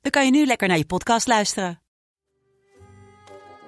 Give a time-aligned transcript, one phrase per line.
[0.00, 1.80] dan kan je nu lekker naar je podcast luisteren.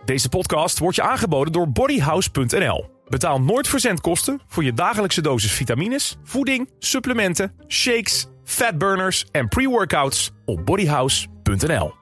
[0.04, 2.90] Deze podcast wordt je aangeboden door bodyhouse.nl.
[3.08, 10.66] Betaal nooit verzendkosten voor je dagelijkse dosis vitamines, voeding, supplementen, shakes, fatburners en pre-workouts op
[10.66, 12.01] bodyhouse.nl.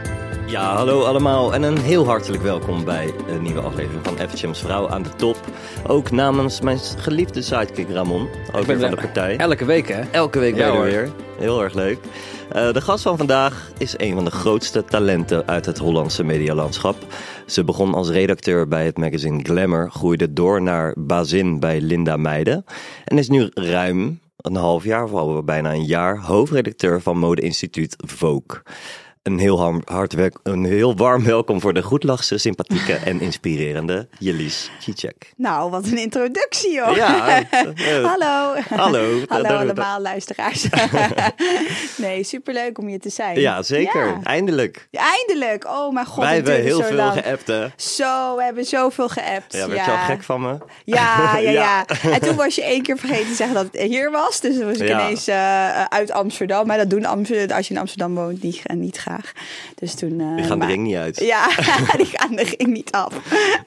[0.51, 4.89] Ja, hallo allemaal en een heel hartelijk welkom bij een nieuwe aflevering van FHM's Vrouw
[4.89, 5.37] aan de Top.
[5.87, 9.37] Ook namens mijn geliefde sidekick Ramon, ook weer van de partij.
[9.37, 10.01] Elke week, hè?
[10.01, 10.85] Elke week Ja, ben je er hoor.
[10.85, 11.11] weer.
[11.37, 11.97] Heel erg leuk.
[12.49, 16.95] Eh, de gast van vandaag is een van de grootste talenten uit het Hollandse medialandschap.
[17.45, 22.65] Ze begon als redacteur bij het magazine Glamour, groeide door naar bazin bij Linda Meijden
[23.05, 27.95] en is nu ruim een half jaar, of al bijna een jaar, hoofdredacteur van modeinstituut
[27.97, 28.61] Vogue.
[29.23, 34.71] Een heel, hard werk, een heel warm welkom voor de goedlachse, sympathieke en inspirerende Jelis
[34.79, 35.33] Cicek.
[35.37, 36.95] Nou, wat een introductie, joh.
[36.95, 38.61] Ja, eh, Hallo.
[38.69, 39.19] Hallo.
[39.27, 40.67] Hallo allemaal luisteraars.
[41.97, 43.39] nee, superleuk om hier te zijn.
[43.39, 44.05] Ja, zeker.
[44.07, 44.19] Ja.
[44.23, 44.87] Eindelijk.
[44.91, 45.65] Eindelijk.
[45.67, 47.13] Oh mijn god, Wij hebben heel veel lang.
[47.13, 47.67] geappt, hè?
[47.75, 49.53] Zo, we hebben zoveel geappt.
[49.53, 50.57] Ja, werd je al gek van me?
[50.85, 51.51] Ja, ja, Ja.
[51.51, 54.39] ja, En toen was je één keer vergeten te zeggen dat het hier was.
[54.39, 55.01] Dus dan was ik Ja.
[55.01, 56.67] ineens eh, uit Amsterdam.
[56.67, 59.31] Maar dat doen Amsterdam, als je in Amsterdam woont niet, eh, niet graag.
[59.75, 60.19] Dus toen...
[60.19, 61.19] eh, Die gaan de ring niet uit.
[61.19, 61.47] Ja,
[61.97, 63.13] die gaan de ring niet af.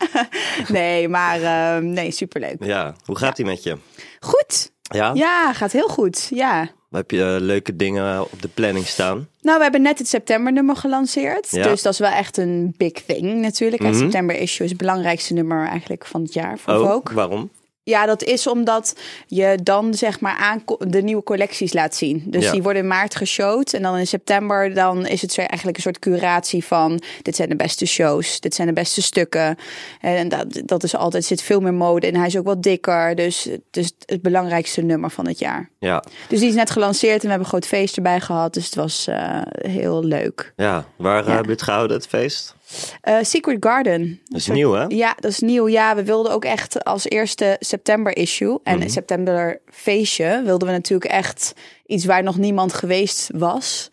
[0.68, 2.56] nee, maar eh, nee, superleuk.
[2.64, 3.76] Ja, hoe gaat die met je?
[4.20, 4.70] Goed.
[4.82, 5.10] Ja?
[5.14, 6.26] Ja, gaat heel goed.
[6.34, 6.68] Ja.
[6.90, 9.28] Heb je eh, leuke dingen op de planning staan?
[9.42, 11.50] Nou, we hebben net het septembernummer gelanceerd.
[11.50, 11.62] Ja.
[11.62, 13.82] Dus dat is wel echt een big thing natuurlijk.
[13.82, 14.00] Het Mhm.
[14.00, 17.14] september issue is het belangrijkste nummer eigenlijk van het jaar voor Oh, Vogue.
[17.16, 17.50] waarom?
[17.86, 18.94] Ja, dat is omdat
[19.26, 22.22] je dan zeg maar aan de nieuwe collecties laat zien.
[22.26, 22.52] Dus Ja.
[22.52, 23.72] die worden in maart geshowd.
[23.72, 27.02] En dan in september dan is het eigenlijk een soort curatie van...
[27.22, 29.56] dit zijn de beste shows, dit zijn de beste stukken.
[30.00, 33.14] En dat, dat is altijd, zit veel meer mode en hij is ook wat dikker.
[33.14, 35.70] Dus het is het belangrijkste nummer van het jaar.
[35.78, 38.54] Ja, Dus die is net gelanceerd en we hebben een groot feest erbij gehad.
[38.54, 40.52] Dus het was eh, heel leuk.
[40.56, 40.84] ja.
[40.96, 41.34] waar eh, Ja.
[41.36, 42.54] heb je het gehouden, het feest?
[43.00, 44.20] Eh, Secret Garden.
[44.24, 44.84] Dat is nieuw, hè?
[44.88, 45.68] Ja, dat is nieuw.
[45.68, 50.74] Ja, we wilden ook echt als eerste september issue en een september feestje wilden we
[50.74, 51.52] natuurlijk echt
[51.86, 53.90] iets waar nog niemand geweest was.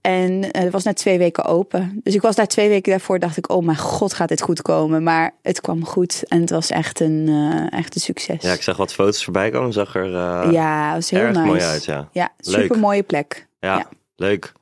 [0.00, 2.00] En eh, het was net twee weken open.
[2.02, 4.62] Dus ik was daar twee weken daarvoor, dacht ik, oh mijn god, gaat dit goed
[4.62, 5.02] komen?
[5.02, 8.42] Maar het kwam goed en het was echt een, eh, echt een succes.
[8.42, 9.72] Ja, ik zag wat foto's voorbij komen.
[9.72, 10.10] Zag er
[10.52, 11.46] ja, was heel erg nice.
[11.46, 12.08] mooi uit, ja.
[12.12, 13.46] Ja, super mooie plek.
[13.60, 13.88] Ja, Ja.
[14.16, 14.52] leuk.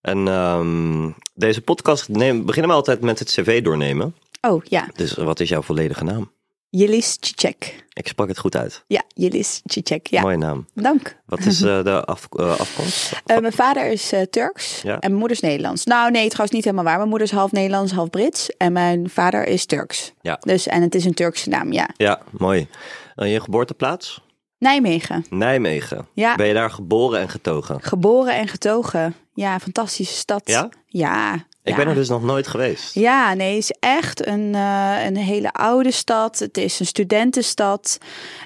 [0.00, 4.14] En ehm, deze podcast neem, beginnen we altijd met het cv doornemen.
[4.40, 6.30] Oh ja, Dus wat is jouw volledige naam?
[6.70, 7.84] Jelis Cicek.
[7.92, 8.84] Ik sprak het goed uit.
[8.86, 10.06] Ja, Jelis Cicek.
[10.06, 10.66] Ja, Mooie naam.
[10.74, 11.16] dank.
[11.26, 13.12] Wat is eh, de af, eh, afkomst?
[13.26, 14.92] Eh, mijn vader is Turks Ja.
[14.92, 15.84] en mijn moeder is Nederlands.
[15.84, 16.96] Nou nee, trouwens niet helemaal waar.
[16.96, 18.48] Mijn moeder is half Nederlands, half Brits.
[18.56, 20.12] En mijn vader is Turks.
[20.20, 20.36] Ja.
[20.40, 21.88] Dus, en het is een Turkse naam, ja.
[21.96, 22.68] Ja, mooi.
[23.14, 24.20] En je geboorteplaats?
[24.58, 25.24] Nijmegen.
[25.30, 26.06] Nijmegen.
[26.14, 26.34] Ja.
[26.36, 27.82] Ben je daar geboren en getogen?
[27.82, 29.14] Geboren en getogen.
[29.38, 30.42] Ja, fantastische stad.
[30.44, 30.68] Ja?
[30.86, 31.34] Ja.
[31.34, 31.76] Ik ja.
[31.76, 32.94] ben er dus nog nooit geweest.
[32.94, 36.38] Ja, nee, het is echt een, eh, een hele oude stad.
[36.38, 37.98] Het is een studentenstad.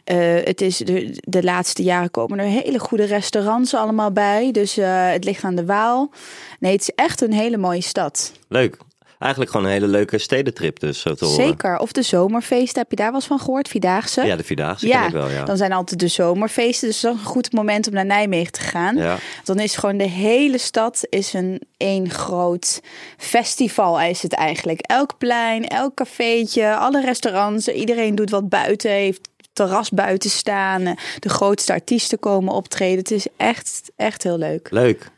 [0.05, 4.51] Eh, het is de, de laatste jaren komen er hele goede restaurants allemaal bij.
[4.51, 6.11] Dus eh, het ligt aan de Waal.
[6.59, 8.33] Nee, het is echt een hele mooie stad.
[8.49, 8.77] Leuk.
[9.22, 11.44] Eigenlijk gewoon een hele leuke stedentrip dus, zo te horen.
[11.44, 11.79] Zeker.
[11.79, 12.81] Of de zomerfeesten.
[12.81, 13.69] Heb je daar wel eens van gehoord?
[13.69, 14.25] Vierdaagse?
[14.25, 15.44] Ja, de Vierdaagse ken ik wel, ja.
[15.44, 16.88] dan zijn altijd de zomerfeesten.
[16.88, 18.97] Dus dat is een goed moment om naar Nijmegen te gaan.
[18.97, 22.81] Ja, Dan is gewoon de hele stad is een één groot
[23.17, 24.81] festival is het eigenlijk.
[24.81, 27.69] Elk plein, elk cafeetje, alle restaurants.
[27.69, 30.94] Iedereen doet wat buiten, heeft terras buiten staan.
[31.19, 32.99] De grootste artiesten komen optreden.
[32.99, 34.69] Het is echt, echt heel leuk.
[34.70, 35.11] leuk.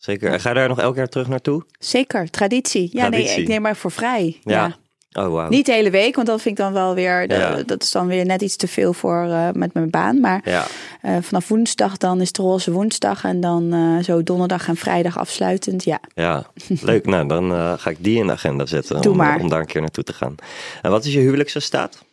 [0.00, 0.32] Zeker.
[0.32, 1.64] En ga je daar nog elk jaar terug naartoe?
[1.78, 2.88] Zeker, traditie.
[2.92, 4.40] Ja, nee, ik neem maar voor vrij.
[4.44, 4.52] Ja.
[4.66, 4.76] Ja.
[5.24, 5.48] Oh, wauw.
[5.48, 7.62] Niet de hele week, want dat vind ik dan wel weer, de- Ja.
[7.62, 10.20] dat is dan weer net iets te veel voor eh, met mijn baan.
[10.20, 10.66] Maar Ja,
[11.02, 15.18] eh, vanaf woensdag dan is het roze woensdag en dan eh, zo donderdag en vrijdag
[15.18, 15.84] afsluitend.
[15.84, 16.46] Ja, ja.
[16.82, 17.06] leuk.
[17.06, 19.40] Nou, dan ga ik die in de agenda zetten Doe om, maar.
[19.40, 20.34] om daar een keer naartoe te gaan.
[20.82, 22.04] En wat is je huwelijkse staat?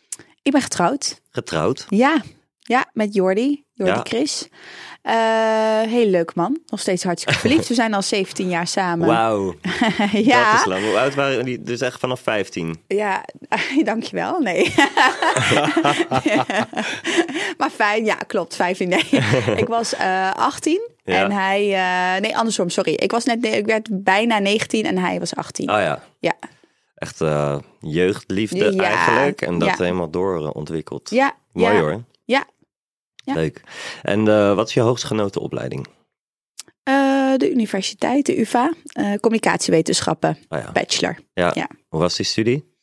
[0.42, 1.20] ik ben getrouwd.
[1.30, 1.86] Getrouwd?
[1.88, 2.22] Ja,
[2.60, 4.00] ja met Jordi, Jordi Ja.
[4.04, 4.48] Chris.
[5.08, 7.68] Eh heel leuk man, nog steeds hartstikke verliefd.
[7.68, 9.06] We zijn al 17 jaar samen.
[9.06, 9.54] Wauw,
[10.12, 10.84] ja, dat is lang.
[10.84, 11.62] Hoe oud waren jullie?
[11.62, 12.80] Dus echt vanaf 15?
[12.86, 13.24] Ja,
[13.84, 14.40] dankjewel.
[14.40, 14.74] Nee.
[17.58, 18.56] maar fijn, ja, klopt.
[18.56, 18.88] 15.
[18.88, 19.04] Nee.
[19.56, 21.24] ik was eh 18 Ja.
[21.24, 21.72] en hij.
[22.14, 22.92] eh, nee, andersom, sorry.
[22.92, 23.44] Ik was net.
[23.44, 25.70] Ik werd bijna 19 en hij was 18.
[25.70, 26.32] Oh ja, Ja.
[26.94, 29.42] echt eh, jeugdliefde Ja, eigenlijk.
[29.42, 29.74] En dat ja.
[29.78, 31.10] helemaal doorontwikkeld.
[31.10, 31.34] Ja.
[31.52, 32.02] Mooi ja, hoor.
[32.24, 32.44] Ja.
[33.28, 33.34] Ja.
[33.34, 33.60] Leuk.
[34.02, 35.86] En eh, wat is je hoogst genoten opleiding?
[36.82, 40.72] Eh, de universiteit, de UvA, eh, communicatiewetenschappen, Oh ja.
[40.72, 41.18] bachelor.
[41.34, 41.50] Ja.
[41.54, 41.68] Ja.
[41.88, 42.76] Hoe was die studie?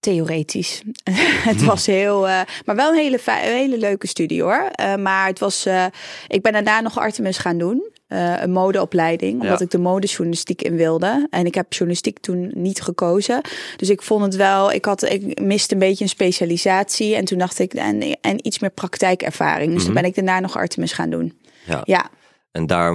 [0.00, 0.82] Theoretisch.
[1.50, 4.68] het was heel, eh, maar wel een hele, hele leuke studie hoor.
[4.72, 5.84] Eh, maar het was, eh,
[6.28, 7.94] ik ben daarna nog Artemis gaan doen.
[8.08, 9.64] een modeopleiding, omdat Ja.
[9.64, 11.26] ik de modejournalistiek in wilde.
[11.30, 13.40] En ik heb journalistiek toen niet gekozen.
[13.76, 17.14] Dus ik vond het wel, ik, had, ik miste een beetje een specialisatie.
[17.14, 19.66] En toen dacht ik, en, en iets meer praktijkervaring.
[19.66, 19.84] Dus Mhm.
[19.84, 21.38] toen ben ik daarna nog Artemis gaan doen.
[21.66, 21.80] Ja.
[21.84, 22.10] Ja,
[22.56, 22.94] En daar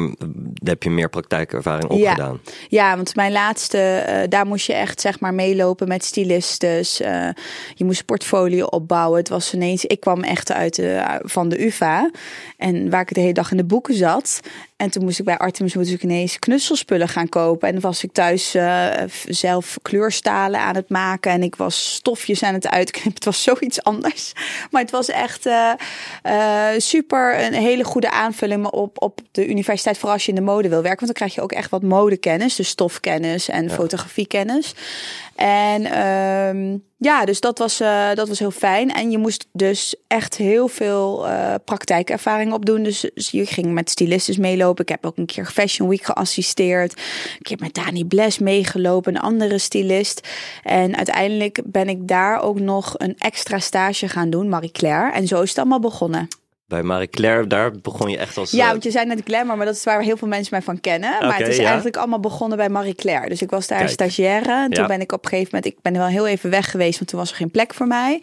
[0.64, 2.12] heb je meer praktijkervaring op Ja.
[2.12, 2.40] gedaan.
[2.70, 7.00] Ja, want mijn laatste, eh, daar moest je echt zeg maar meelopen met stylistes.
[7.02, 7.30] eh,
[7.76, 9.18] je moest portfolio opbouwen.
[9.20, 12.12] Het was ineens, ik kwam echt uit de, van de UvA.
[12.58, 14.40] En waar ik de hele dag in de boeken zat.
[14.82, 17.68] En toen moest ik bij Artemis moest ik ineens knutselspullen gaan kopen.
[17.68, 18.90] En dan was ik thuis eh,
[19.28, 21.32] zelf kleurstalen aan het maken.
[21.32, 23.14] En ik was stofjes aan het uitknippen.
[23.22, 24.32] Het was zoiets anders.
[24.72, 25.72] Maar het was echt eh,
[26.24, 27.44] eh, super.
[27.44, 29.98] Een hele goede aanvulling op, op de universiteit.
[29.98, 31.06] Vooral als je in de mode wil werken.
[31.06, 32.56] Want dan krijg je ook echt wat modekennis.
[32.56, 34.74] Dus stofkennis en fotografiekennis.
[35.42, 38.92] En ehm, ja, dus dat was, eh, dat was heel fijn.
[38.92, 42.84] En je moest dus echt heel veel eh, praktijkervaring opdoen.
[42.84, 44.84] Dus, dus je ging met stylistes meelopen.
[44.84, 46.94] Ik heb ook een keer Fashion Week geassisteerd.
[46.94, 50.28] Een keer met Dani Bles meegelopen, een andere stylist.
[50.64, 55.12] En uiteindelijk ben ik daar ook nog een extra stage gaan doen, Marie Claire.
[55.12, 56.28] En zo is het allemaal begonnen.
[56.72, 58.52] Bij Marie Claire, daar begon je echt als...
[58.52, 60.62] Ja, eh, want je zei net glamour, maar dat is waar heel veel mensen mij
[60.62, 61.10] van kennen.
[61.28, 61.66] maar het is ja.
[61.66, 63.30] eigenlijk allemaal begonnen bij Marie Claire.
[63.30, 63.90] Dus ik was daar Kijk.
[63.90, 64.52] stagiaire.
[64.52, 64.88] En toen Ja.
[64.90, 67.20] ben ik op een gegeven moment, ik ben wel heel even weg geweest, want toen
[67.20, 68.22] was er geen plek voor mij.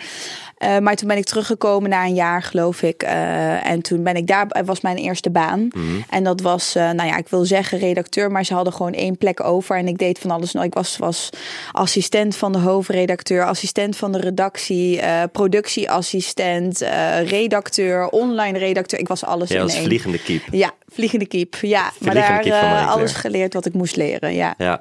[0.59, 3.03] Eh, maar toen ben ik teruggekomen na een jaar, geloof ik.
[3.03, 5.69] Eh, en toen ben ik daar, het was mijn eerste baan.
[5.75, 5.85] Mhm.
[6.11, 9.19] En dat was, eh, nou ja, ik wil zeggen redacteur, maar ze hadden gewoon één
[9.19, 9.77] plek over.
[9.77, 10.53] En ik deed van alles.
[10.53, 10.65] nog.
[10.65, 11.31] ik was, was
[11.73, 18.99] assistent van de hoofdredacteur, assistent van de redactie, eh, productieassistent, eh, redacteur, online redacteur.
[18.99, 19.85] Ik was alles Jij in was één.
[19.85, 20.43] vliegende kiep.
[20.51, 21.55] Ja, vliegende kiep.
[21.61, 24.35] Ja, maar daar eh, alles geleerd wat ik moest leren.
[24.35, 24.81] Ja, Ja.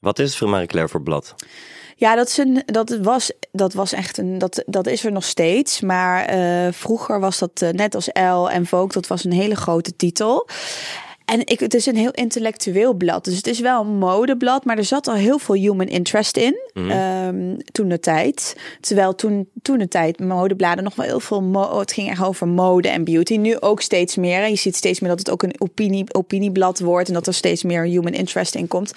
[0.00, 1.34] Wat is het voor Marie Claire voor blad?
[2.00, 4.38] Ja dat, is een, dat, was, dat was echt een.
[4.38, 5.80] Dat, dat is er nog steeds.
[5.80, 9.56] Maar eh, vroeger was dat eh, net als Elle en Vogue, dat was een hele
[9.56, 10.48] grote titel.
[11.30, 13.24] En ik, het is een heel intellectueel blad.
[13.24, 16.58] Dus het is wel een modeblad, maar er zat al heel veel human interest in.
[16.74, 18.56] ehm, toen de tijd.
[18.80, 21.42] Terwijl toen, toen de tijd modebladen nog wel heel veel.
[21.42, 23.36] Mo het ging echt over mode en beauty.
[23.36, 24.42] Nu ook steeds meer.
[24.42, 27.08] En je ziet steeds meer dat het ook een opinie, opinieblad wordt.
[27.08, 28.92] En dat er steeds meer human interest in komt.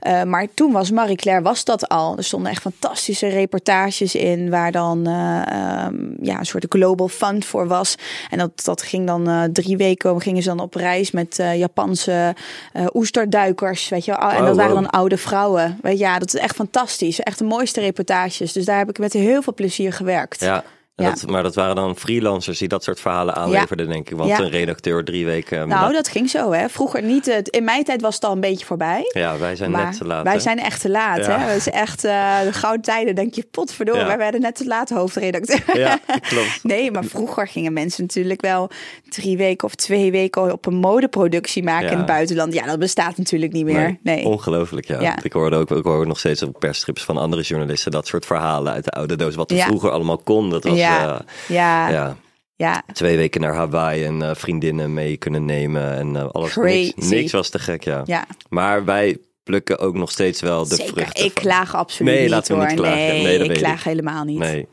[0.00, 2.16] Eh, maar toen was Marie Claire was dat al.
[2.16, 4.50] Er stonden echt fantastische reportages in.
[4.50, 7.94] Waar dan eh, ehm, ja, een soort global fund voor was.
[8.30, 10.20] En dat, dat ging dan eh, drie weken.
[10.20, 12.34] Gingen ze dan op reis met Japanse
[12.72, 13.88] eh, oesterduikers.
[13.88, 14.30] Weet je wel.
[14.30, 14.82] En Oh, dat waren wow.
[14.82, 15.78] dan oude vrouwen.
[15.82, 17.20] Weet je, ja, dat is echt fantastisch.
[17.20, 18.52] Echt de mooiste reportages.
[18.52, 20.40] Dus daar heb ik met heel veel plezier gewerkt.
[20.40, 20.64] Ja.
[20.96, 21.10] Ja.
[21.10, 24.16] Dat, maar dat waren dan freelancers die dat soort verhalen aanleverden, denk ik.
[24.16, 24.40] Want Ja.
[24.40, 25.68] een redacteur drie weken...
[25.68, 26.68] Nou, dat ging zo, hè.
[26.68, 27.26] Vroeger niet.
[27.26, 29.10] Het, in mijn tijd was het al een beetje voorbij.
[29.12, 30.24] Ja, wij zijn net te laat.
[30.24, 30.40] wij hè?
[30.40, 31.46] zijn echt te laat, hè.
[31.46, 33.14] Dat is echt eh, de gouden tijden.
[33.14, 35.78] Denk je, potverdorie, wij werden net te laat hoofdredacteur.
[35.78, 35.98] Ja,
[36.28, 36.58] klopt.
[36.62, 38.70] Nee, maar vroeger gingen mensen natuurlijk wel
[39.08, 42.52] drie weken of twee weken op een modeproductie maken in het buitenland.
[42.54, 43.98] Ja, dat bestaat natuurlijk niet meer.
[44.02, 44.24] Nee.
[44.24, 45.22] Ongelooflijk, ja.
[45.22, 48.72] Ik hoorde ook, ik hoor nog steeds op persstrips van andere journalisten dat soort verhalen
[48.72, 49.34] uit de oude doos.
[49.34, 49.66] Wat er Ja.
[49.66, 51.20] vroeger allemaal kon, dat was Ja.
[51.48, 51.88] ja.
[51.88, 52.16] Ja,
[52.56, 52.82] ja.
[52.92, 56.56] twee weken naar Hawaii en eh, vriendinnen mee kunnen nemen en eh, alles.
[56.56, 57.14] Niks, Crazy.
[57.14, 58.02] niks was te gek, ja.
[58.04, 58.26] ja.
[58.48, 60.92] Maar wij plukken ook nog steeds wel de Zeker.
[60.92, 61.24] vruchten.
[61.24, 62.70] Ik van- klaag absoluut Nee, niet laten we hoor.
[62.70, 62.98] niet klagen.
[62.98, 63.84] Nee, Nee, ik klaag ik.
[63.84, 64.38] helemaal niet.
[64.38, 64.68] Nee.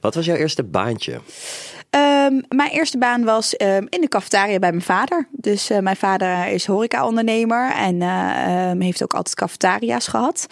[0.00, 1.20] Wat was jouw eerste baantje?
[1.90, 5.28] Ehm, mijn eerste baan was ehm, in de cafetaria bij mijn vader.
[5.30, 10.46] Dus eh, mijn vader is horeca-ondernemer en eh, ehm, heeft ook altijd cafetaria's gehad.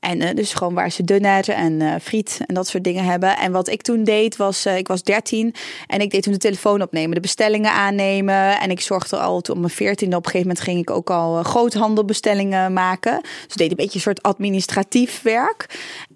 [0.00, 3.36] En eh, dus gewoon waar ze dunner en friet en dat soort dingen hebben.
[3.36, 5.54] En wat ik toen deed was, ik was 13
[5.86, 8.60] en ik deed toen de telefoon opnemen, de bestellingen aannemen.
[8.60, 11.10] En ik zorgde al toen op mijn 14e op een gegeven moment ging ik ook
[11.10, 13.20] al groothandelbestellingen maken.
[13.22, 15.66] Dus ik deed een beetje een soort administratief werk.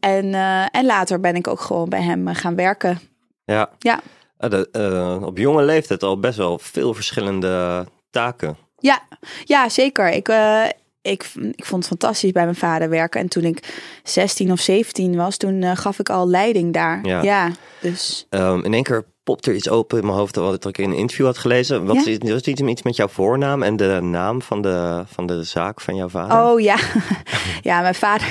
[0.00, 0.35] En,
[0.70, 3.00] en later ben ik ook gewoon bij hem gaan werken.
[3.44, 3.70] Ja.
[3.78, 4.00] Ja.
[4.38, 8.57] De, eh, op jonge leeftijd al best wel veel verschillende taken.
[8.78, 9.02] Ja,
[9.45, 10.11] ja zeker.
[10.11, 10.64] Ik, eh,
[11.02, 13.21] ik, ik vond het fantastisch bij mijn vader werken.
[13.21, 17.07] En toen ik 16 of 17 was, toen eh, gaf ik al leiding daar.
[17.07, 17.23] Ja.
[17.23, 17.50] Ja,
[17.81, 20.90] dus Ehm, in één keer popt er iets open in mijn hoofd wat ik in
[20.90, 21.85] een interview had gelezen.
[21.87, 22.11] Wat Ja.
[22.11, 25.80] is, was iets, iets met jouw voornaam en de naam van de, van de zaak
[25.80, 26.42] van jouw vader?
[26.42, 26.76] Oh ja,
[27.62, 28.26] ja, mijn vader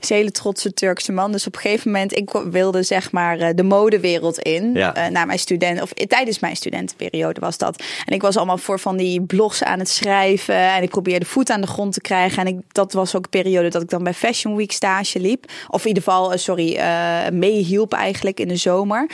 [0.00, 1.32] is een hele trotse Turkse man.
[1.32, 4.74] Dus op een gegeven moment, ik wilde zeg maar eh, de modewereld in.
[4.74, 4.94] Ja.
[4.94, 7.82] eh, na mijn student, of tijdens mijn studentenperiode was dat.
[8.04, 10.54] En ik was allemaal voor van die blogs aan het schrijven.
[10.56, 12.46] En ik probeerde voet aan de grond te krijgen.
[12.46, 15.44] En ik, dat was ook een periode dat ik dan bij Fashion Week stage liep.
[15.68, 19.10] Of in ieder geval, eh, sorry, eh meehielp eigenlijk in de zomer.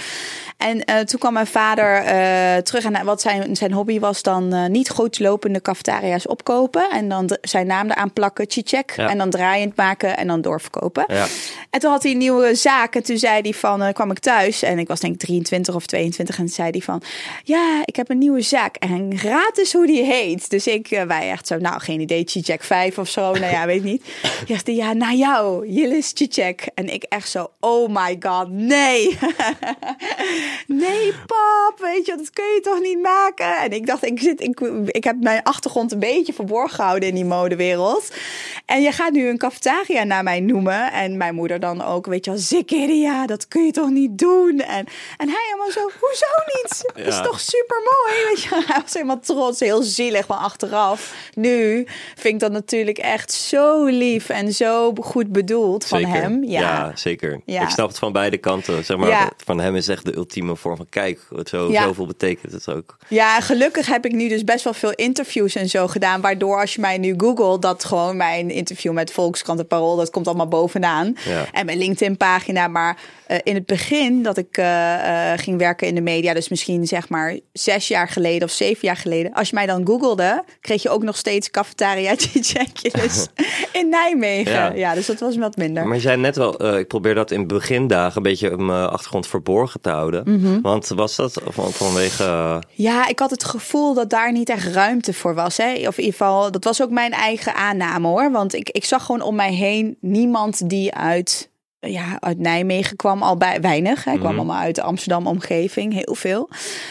[0.57, 4.53] En eh, toen kwam mijn vader eh, terug en wat zijn, zijn hobby was dan
[4.53, 6.91] eh, niet goed lopende cafetaria's opkopen.
[6.91, 8.49] En dan zijn naam eraan plakken.
[8.97, 9.09] Ja.
[9.09, 11.05] En dan draaiend maken en dan doorverkopen.
[11.09, 11.27] Ja.
[11.71, 12.95] En toen had hij een nieuwe zaak.
[12.95, 14.63] En toen zei hij van, eh, kwam ik thuis.
[14.63, 16.39] En ik was denk ik 23 of 22.
[16.39, 17.03] En toen zei hij van,
[17.45, 18.77] ja, ik heb een nieuwe zaak.
[18.77, 20.51] En raad eens hoe die heet.
[20.51, 23.33] Dus ik, wij echt zo, nou, geen idee, Chichek 5 of zo.
[23.33, 24.05] Nou ja, weet niet.
[24.47, 26.69] Ja, zei, ja, naar jou, Jillis Chichek.
[26.75, 29.19] En ik echt zo, oh my god, nee.
[30.67, 30.96] nee,
[31.27, 33.57] pap, weet je, dat kun je toch niet maken?
[33.59, 37.15] En ik dacht, ik, zit, ik, ik heb mijn achtergrond een beetje verborgen gehouden in
[37.15, 38.11] die modewereld.
[38.67, 40.93] En je gaat nu een cafetaria naar mij noemen.
[40.93, 44.61] En mijn moeder dan ook, weet je wel, Zikkeria, dat kun je toch niet doen?
[44.61, 44.87] En,
[45.17, 46.65] en hij helemaal zo, hoezo niet?
[46.97, 47.23] Dat is Ja.
[47.23, 48.25] toch super mooi?
[48.29, 51.15] Weet je, hij was helemaal trots, heel zielig, maar achteraf.
[51.35, 56.15] Nu vind ik dat natuurlijk echt zo lief en zo goed bedoeld van Zeker.
[56.15, 56.45] hem.
[56.45, 56.93] Ja.
[56.95, 57.41] zeker.
[57.45, 57.63] Ja.
[57.63, 58.85] Ik snap het van beide kanten.
[58.85, 59.33] Zeg maar.
[59.45, 61.83] Van hem is echt de ultieme vorm van kijk, wat zo, Ja.
[61.83, 62.97] zoveel betekent het ook.
[63.09, 66.21] Ja, gelukkig heb ik nu dus best wel veel interviews en zo gedaan.
[66.21, 70.11] Waardoor als je mij nu googelt, dat gewoon mijn interview met Volkskrant en Parool, dat
[70.11, 71.17] komt allemaal bovenaan.
[71.25, 71.45] Ja.
[71.53, 72.69] En mijn LinkedIn pagina.
[72.69, 76.49] Maar eh, in het begin dat ik eh, eh, ging werken in de media, dus
[76.49, 79.33] misschien zeg maar zes jaar geleden of zeven jaar geleden.
[79.33, 82.15] Als je mij dan googelde, kreeg je ook nog steeds cafetaria
[82.53, 83.27] checkjes
[83.81, 84.53] in Nijmegen.
[84.53, 84.73] Ja.
[84.73, 84.95] Ja.
[84.95, 85.87] dus dat was wat minder.
[85.87, 89.81] Maar je zei net wel, ik probeer dat in begindagen een beetje mijn achtergrond verborgen
[89.81, 90.23] te houden.
[90.41, 90.61] Mhm.
[90.77, 92.25] Want was dat van, vanwege...
[92.25, 95.57] eh, Ja, ik had het gevoel dat daar niet echt ruimte voor was.
[95.57, 95.73] Hè?
[95.73, 98.31] Of in ieder geval, dat was ook mijn eigen aanname hoor.
[98.31, 101.51] Want ik, ik zag gewoon om mij heen niemand die uit,
[101.87, 103.23] ja, uit Nijmegen kwam.
[103.23, 104.05] Al bij weinig.
[104.05, 104.13] Hè?
[104.13, 106.49] Ik kwam allemaal uit de Amsterdam omgeving, heel veel.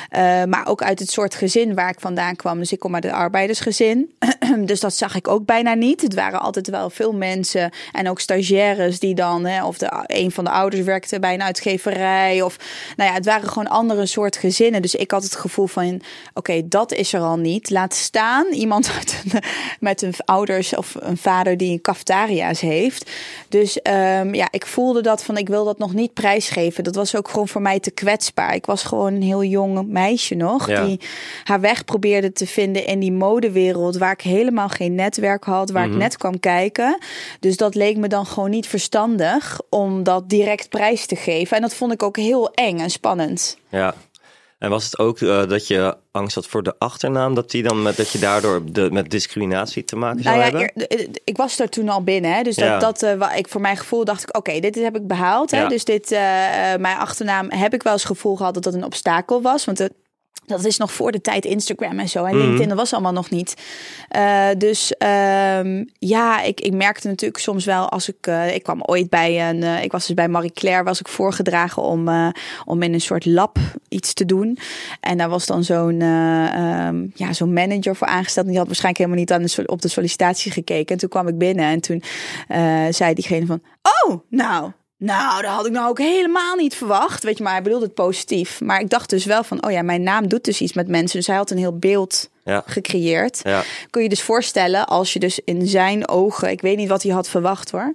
[0.09, 2.59] Eh, maar ook uit het soort gezin waar ik vandaan kwam.
[2.59, 4.11] Dus ik kom uit het arbeidersgezin.
[4.65, 6.01] dus dat zag ik ook bijna niet.
[6.01, 10.31] Het waren altijd wel veel mensen en ook stagiaires die dan, hè, of de, een
[10.31, 12.41] van de ouders werkte bij een uitgeverij.
[12.41, 12.57] Of
[12.95, 14.81] nou ja, het waren gewoon andere soort gezinnen.
[14.81, 16.01] Dus ik had het gevoel van,
[16.33, 17.69] oké, dat is er al niet.
[17.69, 18.87] Laat staan iemand
[19.33, 19.41] een-
[19.79, 23.11] met een ouders of een vader die een cafetaria's heeft.
[23.49, 26.83] Dus ehm, ja, ik voelde dat van, ik wil dat nog niet prijsgeven.
[26.83, 28.55] Dat was ook gewoon voor mij te kwetsbaar.
[28.55, 30.85] Ik was gewoon een heel jong meisje nog, Ja.
[30.85, 30.99] die
[31.43, 35.85] haar weg probeerde te vinden in die modewereld, waar ik helemaal geen netwerk had, waar
[35.85, 36.97] ik net kwam kijken.
[37.39, 41.55] Dus dat leek me dan gewoon niet verstandig om dat direct prijs te geven.
[41.55, 43.57] En dat vond ik ook heel eng en spannend.
[43.69, 43.93] Ja.
[44.65, 47.81] En was het ook eh, dat je angst had voor de achternaam, dat, die dan
[47.81, 50.85] met, dat je daardoor de, met discriminatie te maken zou Nou ja, hebben?
[50.87, 52.41] eer- ik was er toen al binnen, hè?
[52.43, 52.79] dus dat, Ja.
[52.79, 55.51] dat eh, wa- ik voor mijn gevoel dacht ik, oké, dit heb ik behaald.
[55.51, 55.61] Hè?
[55.61, 55.67] Ja.
[55.67, 58.83] Dus dit, eh, eh, mijn achternaam heb ik wel eens gevoel gehad dat dat een
[58.85, 59.93] obstakel was, want het,
[60.45, 62.23] dat is nog voor de tijd Instagram en zo.
[62.23, 63.53] En LinkedIn, dat was allemaal nog niet.
[64.09, 68.27] Eh, dus ehm, ja, ik, ik merkte natuurlijk soms wel als ik...
[68.27, 69.63] eh, ik kwam ooit bij een...
[69.63, 72.09] eh, ik was dus bij Marie Claire, was ik voorgedragen om,
[72.65, 73.57] om in een soort lab
[73.89, 74.57] iets te doen.
[74.99, 78.45] En daar was dan zo'n eh, ehm, ja, zo'n manager voor aangesteld.
[78.45, 80.93] En die had waarschijnlijk helemaal niet aan de, op de sollicitatie gekeken.
[80.93, 82.03] En toen kwam ik binnen en toen
[82.89, 83.61] zei diegene van...
[83.81, 84.71] Oh, nou...
[84.97, 87.23] Nou, dat had ik nou ook helemaal niet verwacht.
[87.23, 88.61] Weet je, maar hij bedoelde het positief.
[88.61, 91.17] Maar ik dacht dus wel van, oh ja, mijn naam doet dus iets met mensen.
[91.17, 92.63] Dus hij had een heel beeld Ja.
[92.65, 93.39] gecreëerd.
[93.43, 93.63] Ja.
[93.89, 97.11] Kun je dus voorstellen als je dus in zijn ogen, ik weet niet wat hij
[97.11, 97.93] had verwacht hoor,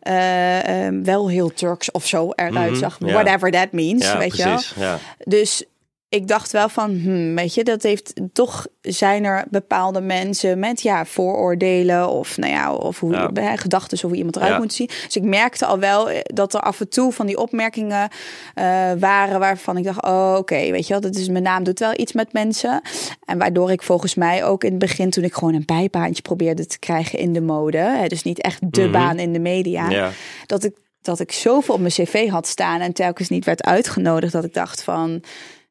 [0.00, 2.96] eh, ehm, wel heel Turks of zo eruit Mhm, zag.
[2.98, 4.52] Whatever that means, Ja, weet je wel.
[4.54, 4.72] precies.
[4.76, 4.98] Ja.
[5.24, 5.64] Dus
[6.10, 10.82] ik dacht wel van, hmm, weet je, dat heeft toch zijn er bepaalde mensen met
[10.82, 13.30] ja vooroordelen of nou ja of hoe Ja.
[13.34, 14.58] hè, gedachten over hoe iemand eruit Ja.
[14.58, 14.86] moet zien.
[14.86, 18.08] Dus ik merkte al wel eh, dat er af en toe van die opmerkingen
[18.54, 18.64] eh,
[18.98, 21.92] waren waarvan ik dacht, oh oké, weet je wel, dat is mijn naam doet wel
[21.96, 22.80] iets met mensen
[23.24, 26.66] en waardoor ik volgens mij ook in het begin toen ik gewoon een bijbaantje probeerde
[26.66, 28.92] te krijgen in de mode, hè, dus niet echt de Mhm.
[28.92, 30.10] baan in de media, Ja.
[30.46, 34.32] dat ik dat ik zoveel op mijn cv had staan en telkens niet werd uitgenodigd
[34.32, 35.22] dat ik dacht van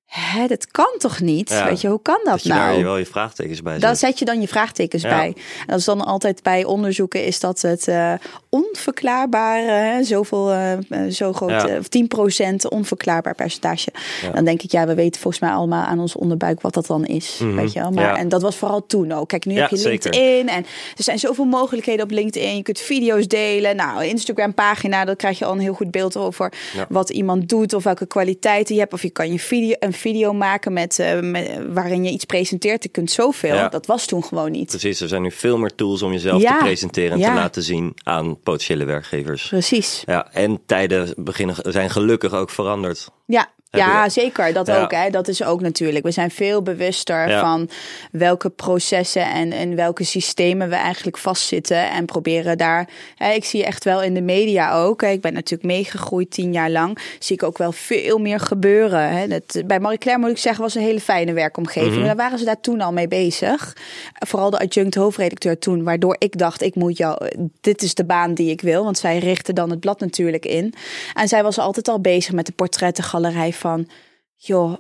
[0.10, 1.50] Hè, dat kan toch niet?
[1.50, 1.66] Ja.
[1.66, 2.62] Weet je, hoe kan dat, Dat je nou?
[2.62, 4.20] daar je wel je vraagtekens bij Daar zet.
[4.20, 5.10] je dan je vraagtekens Ja.
[5.10, 5.28] bij.
[5.60, 8.13] En dat is dan altijd bij onderzoeken is dat het eh,
[8.50, 11.68] onverklaarbare, hè, zoveel, eh, eh, zo groot, Ja.
[11.68, 13.89] eh, of 10% onverklaarbaar percentage.
[14.34, 17.06] Dan denk ik, ja, we weten volgens mij allemaal aan ons onderbuik wat dat dan
[17.06, 17.38] is.
[17.42, 17.56] Mhm.
[17.56, 17.92] Weet je wel?
[17.92, 18.16] Maar.
[18.16, 19.28] En dat was vooral toen ook.
[19.28, 20.12] Kijk, nu heb je zeker.
[20.12, 20.66] LinkedIn en
[20.98, 22.56] er zijn zoveel mogelijkheden op LinkedIn.
[22.56, 23.75] Je kunt video's delen.
[23.75, 26.54] Nou, Instagram pagina, dan krijg je al een heel goed beeld over
[26.89, 28.94] wat iemand doet of welke kwaliteiten je hebt.
[28.94, 32.84] Of je kan je video, een video maken met, eh, met, waarin je iets presenteert.
[32.84, 33.56] Je kunt zoveel.
[33.56, 33.70] Ja.
[33.70, 34.68] Dat was toen gewoon niet.
[34.68, 36.58] Precies, er zijn nu veel meer tools om jezelf Ja.
[36.58, 37.27] te presenteren en Ja.
[37.29, 39.48] te laten zien aan potentiële werkgevers.
[39.48, 40.03] Precies.
[40.06, 43.08] Ja, en tijden beginnen, zijn gelukkig ook veranderd.
[43.25, 44.54] Ja, ja je- zeker.
[44.54, 44.82] Dat Ja.
[44.82, 44.92] ook.
[44.92, 45.10] Hè.
[45.10, 46.06] Dat is ook natuurlijk.
[46.06, 47.40] We zijn veel bewuster Ja.
[47.40, 47.70] van
[48.12, 51.90] welke processen en, en welke systemen we eigenlijk vastzitten.
[51.90, 52.90] En proberen daar.
[53.16, 55.02] Hè, ik zie echt wel in de media ook.
[55.02, 56.98] hè, Ik ben natuurlijk meegegroeid tien jaar lang.
[57.20, 59.10] Zie ik ook wel veel meer gebeuren.
[59.10, 59.28] Hè.
[59.28, 61.96] Dat, bij Marie Claire moet ik zeggen, was een hele fijne werkomgeving.
[61.96, 62.06] Mhm.
[62.06, 63.76] Daar waren ze daar toen al mee bezig.
[64.14, 65.84] Vooral de adjunct hoofdredacteur toen.
[65.84, 67.28] Waardoor ik dacht, ik moet jou.
[67.62, 68.84] Dit is de baan die ik wil.
[68.84, 70.74] Want zij richtte dan het blad natuurlijk in.
[71.14, 73.88] En zij was altijd al bezig met de portrettengalerij van,
[74.36, 74.74] joh,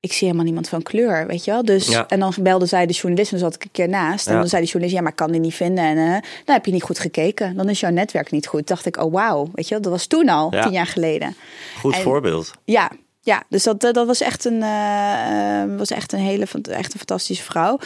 [0.00, 1.64] ik zie helemaal niemand van kleur, weet je wel.
[1.64, 2.08] Dus, Ja.
[2.08, 4.26] En dan belde zij de journalist, en zat ik een keer naast.
[4.26, 4.38] En Ja.
[4.38, 5.84] dan zei de journalist, ja, maar ik kan die niet vinden.
[5.84, 6.12] En eh,
[6.44, 7.56] dan heb je niet goed gekeken.
[7.56, 8.66] Dan is jouw netwerk niet goed.
[8.66, 9.82] Dacht ik, oh wauw, weet je wel.
[9.82, 10.62] Dat was toen al, Ja.
[10.62, 11.36] tien jaar geleden.
[11.80, 12.52] Goed En- voorbeeld.
[12.64, 12.90] Ja,
[13.20, 16.98] ja dus dat, dat was, echt een, eh, eh, was echt een hele echt een
[16.98, 17.78] fantastische vrouw.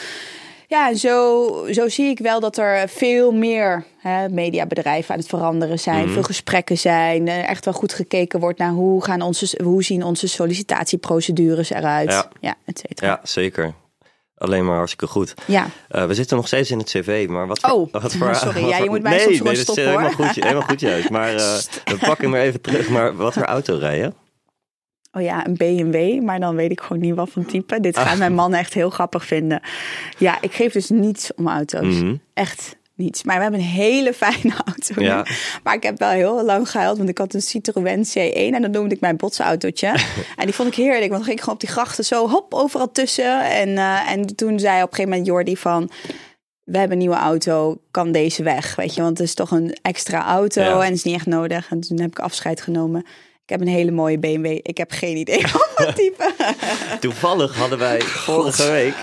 [0.70, 5.78] Ja, zo, zo zie ik wel dat er veel meer hè, mediabedrijven aan het veranderen
[5.78, 6.04] zijn.
[6.04, 6.12] Mhm.
[6.12, 7.28] Veel gesprekken zijn.
[7.28, 12.10] eh, Echt wel goed gekeken wordt naar hoe, gaan onze, hoe zien onze sollicitatieprocedures eruit.
[12.10, 12.28] Ja.
[12.40, 13.06] Ja, et cetera.
[13.08, 13.74] Ja, zeker.
[14.36, 15.34] Alleen maar hartstikke goed.
[15.46, 15.66] Ja.
[15.88, 17.70] Eh, we zitten nog steeds in het cv, maar wat voor...
[17.70, 18.60] Oh, wat voor sorry.
[18.60, 21.10] wat Ja, je moet mij nee, soms nee, gewoon stoppen, helemaal goed, helemaal goed juist.
[21.10, 21.56] Maar eh,
[21.92, 22.88] we pakken hem even terug.
[22.88, 24.14] Maar wat voor auto rijden?
[25.12, 27.80] Oh ja, een BMW, maar dan weet ik gewoon niet wat van type.
[27.80, 28.06] Dit Ah.
[28.06, 29.60] gaat mijn man echt heel grappig vinden.
[30.18, 31.94] Ja, ik geef dus niets om auto's.
[31.94, 32.14] Mhm.
[32.34, 33.22] Echt niets.
[33.24, 35.02] Maar we hebben een hele fijne auto.
[35.02, 35.26] Ja.
[35.62, 38.70] Maar ik heb wel heel lang gehuild, want ik had een Citroën C1 en dat
[38.70, 39.86] noemde ik mijn botsautootje.
[40.36, 42.54] en die vond ik heerlijk, want dan ging ik gewoon op die grachten zo hop
[42.54, 43.50] overal tussen.
[43.50, 45.90] En, eh, en toen zei op een gegeven moment Jordi van...
[46.64, 48.74] We hebben een nieuwe auto, kan deze weg?
[48.76, 50.82] Weet je, want het is toch een extra auto Ja.
[50.82, 51.70] en is niet echt nodig.
[51.70, 53.06] En toen heb ik afscheid genomen.
[53.50, 54.46] Ik heb een hele mooie BMW.
[54.62, 55.42] Ik heb geen idee
[55.76, 56.34] wat type.
[57.00, 58.94] Toevallig hadden wij vorige week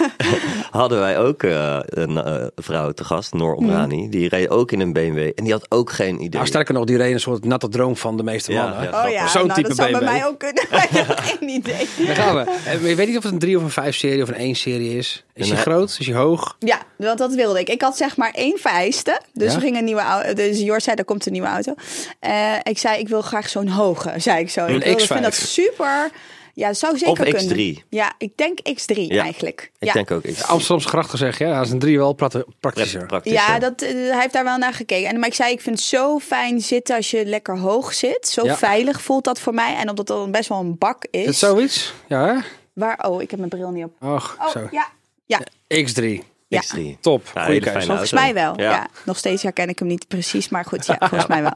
[0.70, 4.08] hadden wij ook eh, een eh, vrouw te gast, Noor Omrani.
[4.08, 6.28] Die reed ook in een BMW en die had ook geen idee.
[6.28, 8.90] Nou, sterker nog, die reed een soort natte droom van de meeste Ja, mannen.
[8.90, 9.04] ja.
[9.04, 10.64] Oh ja, Zo'n nou, type dat zou bij mij ook kunnen.
[10.70, 11.88] Maar ik heb geen idee.
[12.06, 12.40] Daar gaan we.
[12.66, 14.54] Eh, Je weet niet of het een 3 of een 5 serie of een 1
[14.56, 15.24] serie is.
[15.34, 15.62] Is je Nee.
[15.62, 15.96] groot?
[15.98, 16.56] Is je hoog?
[16.58, 17.68] Ja, want dat wilde ik.
[17.68, 19.20] Ik had zeg maar één vereiste.
[19.32, 19.54] Dus Ja?
[19.58, 20.32] we gingen een nieuwe auto.
[20.32, 21.74] Dus Jor zei, er komt een nieuwe auto.
[22.20, 24.60] Eh, ik zei, ik wil graag zo'n hoge, zei ik zo.
[24.66, 25.06] Een ik wilde, X5.
[25.06, 26.10] vind dat super.
[26.56, 27.74] Ja, dat zou zeker Of kunnen.
[27.76, 27.86] X3.
[27.88, 29.70] Ja, ik denk X3 Ja, eigenlijk.
[29.78, 29.92] Ik ja.
[29.92, 30.42] denk ook iets.
[30.44, 33.06] Amsterdamse grachten zeg je, ja, dat is een 3 wel pra- praktischer.
[33.06, 33.32] praktisch.
[33.32, 35.08] Ja, dat, hij heeft daar wel naar gekeken.
[35.08, 38.28] En, maar ik zei, ik vind het zo fijn zitten als je lekker hoog zit.
[38.28, 38.56] Zo Ja.
[38.56, 39.74] veilig voelt dat voor mij.
[39.74, 41.20] En omdat het dan best wel een bak is.
[41.20, 41.92] Is het zoiets?
[42.08, 42.40] Ja, hè?
[42.72, 43.92] Waar, oh, ik heb mijn bril niet op.
[44.02, 44.68] Och, Oh, zo.
[44.70, 44.86] ja.
[45.26, 45.40] Ja,
[45.74, 46.04] X3.
[46.48, 46.62] Ja.
[46.62, 47.00] X3.
[47.00, 47.22] Top.
[47.24, 47.70] Ja, Goeie hele keuze.
[47.78, 48.24] fijne Volgens auto.
[48.26, 48.60] mij wel.
[48.60, 48.70] Ja.
[48.70, 48.86] Ja.
[49.04, 51.54] Nog steeds herken ik hem niet precies, maar goed, ja, volgens mij wel.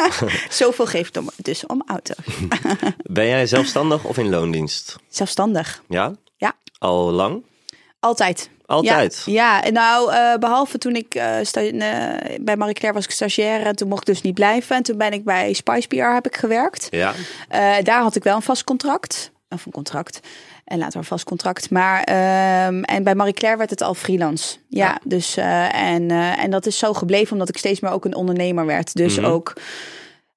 [0.50, 2.14] Zoveel geeft om, dus om auto.
[2.96, 4.96] Ben jij zelfstandig of in loondienst?
[5.08, 5.82] Zelfstandig.
[5.88, 6.12] Ja?
[6.36, 7.44] Ja, Al lang?
[8.00, 8.50] altijd.
[8.66, 9.22] Altijd?
[9.26, 13.10] Ja, ja en nou, eh, behalve toen ik eh, eh, bij Marie Claire was ik
[13.10, 14.76] stagiaire en toen mocht ik dus niet blijven.
[14.76, 16.86] En toen ben ik bij Spice PR heb ik gewerkt.
[16.90, 17.12] Ja.
[17.48, 19.30] Eh, daar had ik wel een vast contract.
[19.48, 20.20] Of een contract.
[20.72, 21.70] En later een vast contract.
[21.70, 24.56] Maar ehm, en bij Marie Claire werd het al freelance.
[24.68, 24.98] Ja, Ja.
[25.04, 28.14] dus eh, en, eh, en dat is zo gebleven omdat ik steeds meer ook een
[28.14, 28.94] ondernemer werd.
[28.94, 29.26] Dus Mhm.
[29.26, 29.52] ook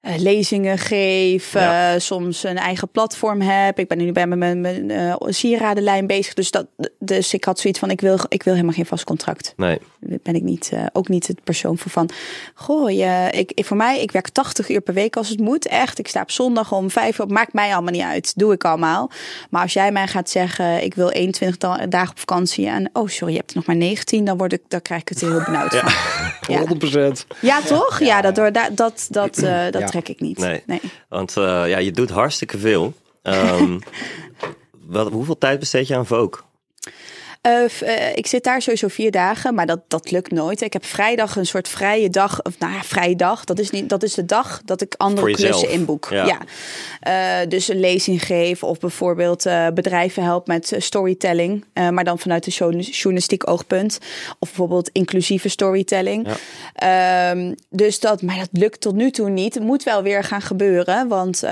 [0.06, 1.92] eh, lezingen geef, Ja.
[1.94, 3.78] eh, soms een eigen platform heb.
[3.78, 6.34] Ik ben nu bij mijn, mijn eh, sieradenlijn bezig.
[6.34, 6.66] Dus, dat,
[6.98, 9.52] dus ik had zoiets van, ik wil, ik wil helemaal geen vast contract.
[9.56, 9.78] Nee.
[10.00, 12.10] Daar ben ik niet, ook niet het persoon voor van.
[12.54, 15.66] Goh, je, ik, ik- voor mij, ik werk 80 uur per week als het moet.
[15.66, 15.98] Echt.
[15.98, 17.30] Ik sta op zondag om vijf uur op.
[17.30, 18.32] Maakt mij allemaal niet uit.
[18.38, 19.10] Doe ik allemaal.
[19.50, 22.66] Maar als jij mij gaat zeggen, ik wil 21 da- dagen op vakantie.
[22.68, 24.24] En oh, sorry, je hebt er nog maar 19.
[24.24, 25.92] Dan, word ik, dan krijg ik het heel benauwd van.
[26.48, 26.60] Ja.
[26.60, 27.26] 100%.
[27.40, 28.00] Ja, toch?
[28.00, 29.34] Ja, dat, door, dat, dat, dat,
[29.70, 29.86] dat Ja.
[30.02, 30.38] Trek ik niet.
[30.38, 30.62] Nee.
[30.66, 30.80] nee.
[31.08, 32.94] Want eh, ja, je doet hartstikke veel.
[34.86, 36.42] Wat, hoeveel tijd besteed je aan Vogue?
[37.46, 40.60] Uh, uh, ik zit daar sowieso vier dagen, maar dat, dat lukt nooit.
[40.60, 42.42] Ik heb vrijdag een soort vrije dag.
[42.42, 43.44] Of nou ja, vrije dag.
[43.44, 46.08] Dat is, niet, dat is de dag dat ik andere klussen inboek.
[46.10, 46.24] Ja.
[46.24, 46.38] ja.
[47.42, 51.64] Uh, dus een lezing geef of bijvoorbeeld bedrijven help met storytelling.
[51.90, 53.98] maar dan vanuit de journalistiek oogpunt.
[54.38, 56.28] Of bijvoorbeeld inclusieve storytelling.
[56.74, 57.30] Ja.
[57.30, 59.54] Um, dus dat, maar dat lukt tot nu toe niet.
[59.54, 61.44] Het moet wel weer gaan gebeuren, want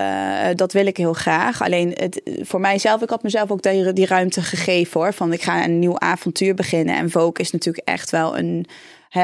[0.55, 1.63] dat wil ik heel graag.
[1.63, 5.13] Alleen het, voor mijzelf, ik had mezelf ook die, die ruimte gegeven hoor.
[5.13, 6.97] Van ik ga een nieuw avontuur beginnen.
[6.97, 8.67] En Vogue is natuurlijk echt wel een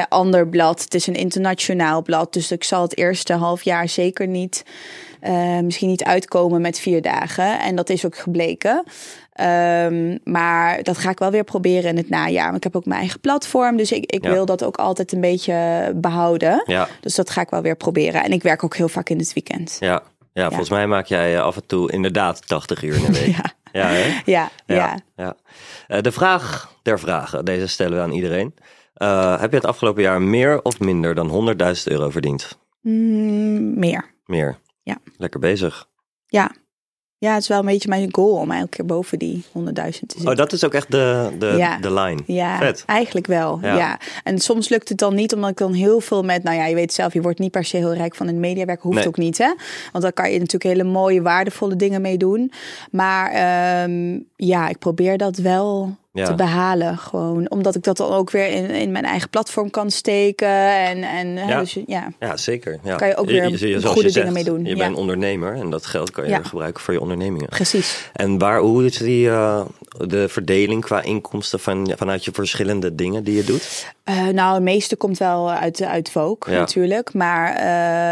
[0.09, 0.81] ander blad.
[0.81, 2.33] Het is een internationaal blad.
[2.33, 4.65] Dus ik zal het eerste half jaar zeker niet,
[5.23, 7.59] uh, misschien niet uitkomen met vier dagen.
[7.59, 8.83] En dat is ook gebleken.
[9.41, 12.55] Um, maar dat ga ik wel weer proberen in het najaar.
[12.55, 13.77] ik heb ook mijn eigen platform.
[13.77, 16.63] Dus ik, ik wil dat ook altijd een beetje behouden.
[16.65, 16.87] Ja.
[16.99, 18.23] Dus dat ga ik wel weer proberen.
[18.23, 19.77] En ik werk ook heel vaak in het weekend.
[19.79, 23.35] Ja, ja, volgens mij maak jij af en toe inderdaad 80 uur in de week.
[23.43, 23.53] ja.
[23.71, 24.19] Ja, hè?
[24.31, 24.99] ja, ja.
[25.15, 25.35] ja.
[25.87, 28.53] Uh, de vraag der vragen, deze stellen we aan iedereen.
[28.97, 32.59] Uh, heb je het afgelopen jaar meer of minder dan 100.000 euro verdiend?
[32.81, 34.13] Mm, meer.
[34.25, 34.57] Meer?
[34.83, 34.97] Ja.
[35.17, 35.87] Lekker bezig.
[36.25, 36.51] Ja,
[37.21, 39.91] ja, het is wel een beetje mijn goal om elke keer boven die 100.000 te
[39.91, 40.27] zitten.
[40.27, 41.77] Oh, dat is ook echt de, de, ja.
[41.77, 42.21] de line.
[42.25, 42.83] Ja, Vet.
[42.85, 43.59] eigenlijk wel.
[43.61, 43.99] Ja.
[44.23, 46.43] En soms lukt het dan niet, omdat ik dan heel veel met...
[46.43, 48.81] Nou ja, je weet zelf, je wordt niet per se heel rijk van het mediawerk.
[48.81, 49.53] Hoeft ook niet, hè?
[49.91, 52.51] Want dan kan je natuurlijk hele mooie, waardevolle dingen mee doen.
[52.91, 56.25] Maar um, ja, ik probeer dat wel ja.
[56.25, 56.97] te behalen.
[56.97, 60.75] Gewoon omdat ik dat dan ook weer in, in mijn eigen platform kan steken.
[60.75, 61.59] En, en ja.
[61.59, 62.11] Dus, ja.
[62.19, 62.79] ja, zeker.
[62.83, 62.95] Ja.
[62.95, 64.65] Kan je ook weer je, je, goede dingen mee doen.
[64.65, 67.49] Je bent ondernemer en dat geld kan je gebruiken voor je ondernemingen.
[67.49, 68.09] Precies.
[68.13, 69.61] En waar, hoe is die, uh,
[69.97, 73.93] de verdeling qua inkomsten van, vanuit je verschillende dingen die je doet?
[74.09, 77.13] Uh, nou, het meeste komt wel uit, uit Vogue natuurlijk.
[77.13, 77.49] Maar...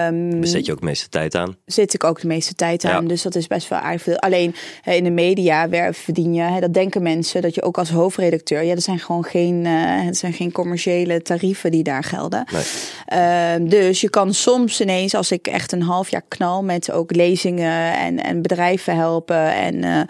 [0.07, 1.55] Um, je ook de meeste tijd aan?
[1.65, 3.07] Zit ik ook de meeste tijd aan.
[3.07, 4.17] Dus dat is best wel aardig veel.
[4.17, 8.75] Alleen in de media verdien je, dat denken mensen, dat je ook als hoofdredacteur, ja,
[8.75, 12.45] er zijn gewoon geen, uh, er zijn geen commerciële tarieven die daar gelden.
[12.51, 13.59] Nee.
[13.61, 17.15] Uh, dus je kan soms ineens, als ik echt een half jaar knal met ook
[17.15, 20.07] lezingen en, en bedrijven helpen en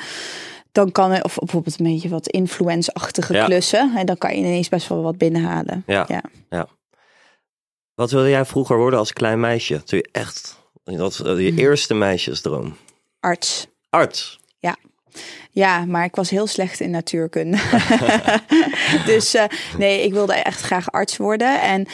[0.79, 3.45] dan kan of bijvoorbeeld een beetje wat influence-achtige ja.
[3.45, 5.83] klussen, en dan kan je ineens best wel wat binnenhalen.
[5.87, 6.05] Ja.
[6.07, 6.23] ja.
[6.49, 6.67] ja.
[7.95, 9.83] Wat wilde jij vroeger worden als klein meisje?
[9.83, 11.57] Toen je echt, dat je hmm.
[11.57, 12.75] eerste meisjesdroom?
[13.19, 13.67] Arts.
[13.89, 14.39] Arts?
[14.57, 14.75] Ja.
[15.51, 17.57] Ja, maar ik was heel slecht in natuurkunde.
[19.05, 19.43] dus uh,
[19.77, 21.61] nee, ik wilde echt graag arts worden.
[21.61, 21.87] En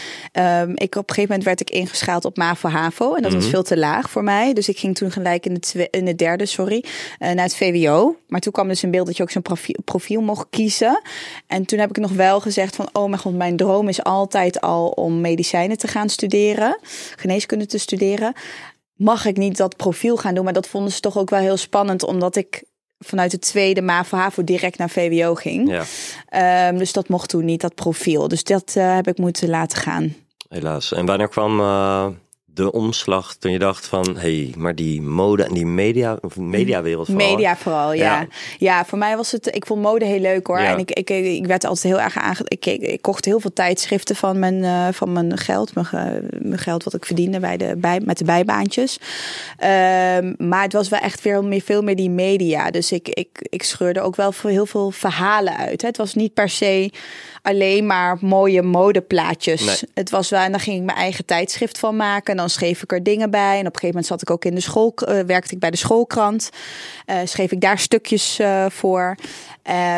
[0.61, 3.13] um, ik, op een gegeven moment werd ik ingeschaald op MAVO-HAVO.
[3.13, 3.51] En dat was mhm.
[3.51, 4.53] veel te laag voor mij.
[4.53, 8.15] Dus ik ging toen gelijk in de, in de derde, sorry, uh, naar het VWO.
[8.27, 11.01] Maar toen kwam dus een beeld dat je ook zo'n profiel, profiel mocht kiezen.
[11.47, 12.89] En toen heb ik nog wel gezegd van...
[12.91, 16.79] oh mijn god, mijn droom is altijd al om medicijnen te gaan studeren.
[17.15, 18.33] Geneeskunde te studeren
[18.93, 20.43] mag ik niet dat profiel gaan doen.
[20.43, 22.63] Maar dat vonden ze toch ook wel heel spannend, omdat ik
[22.99, 25.83] vanuit de tweede MAVO-HAVO direct naar VWO ging.
[26.31, 26.69] Ja.
[26.69, 28.27] Um, dus dat mocht toen niet, dat profiel.
[28.27, 30.15] Dus dat uh, heb ik moeten laten gaan.
[30.49, 30.93] Helaas.
[30.93, 32.07] En wanneer kwam uh,
[32.55, 36.37] de omslag toen je dacht van, hé, hey, maar die mode en die media, of
[36.37, 37.29] mediawereld vooral.
[37.29, 38.27] Media vooral, ja.
[38.57, 38.85] ja.
[38.85, 40.57] voor mij was het, ik vond mode heel leuk hoor.
[40.57, 42.41] En ik, ik, ik werd altijd heel erg aange...
[42.43, 45.87] Ik, ik, kocht heel veel tijdschriften van mijn, uh, van mijn geld, mijn,
[46.31, 48.97] mijn, geld wat ik verdiende bij de, bij, met de bijbaantjes.
[49.59, 52.71] Um, maar het was wel echt veel meer, veel meer die media.
[52.71, 55.81] Dus ik, ik, ik scheurde ook wel heel veel verhalen uit.
[55.81, 55.87] Hè.
[55.87, 56.91] Het was niet per se
[57.45, 59.83] alleen maar mooie modeplaatjes.
[59.93, 62.31] Het was wel, en dan ging ik mijn eigen tijdschrift van maken.
[62.31, 63.53] En dan schreef ik er dingen bij.
[63.53, 65.71] En op een gegeven moment zat ik ook in de school, uh, werkte ik bij
[65.71, 66.49] de schoolkrant.
[67.05, 69.17] Uh, schreef ik daar stukjes uh, voor.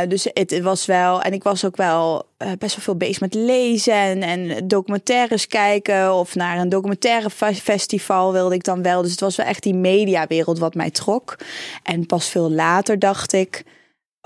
[0.08, 3.94] dus het, was wel, en ik was ook wel best wel veel bezig met lezen
[3.94, 6.14] en, en documentaires kijken.
[6.14, 9.02] Of naar een documentaire festival wilde ik dan wel.
[9.02, 11.36] Dus het was wel echt die mediawereld wat mij trok.
[11.84, 13.64] En pas veel later dacht ik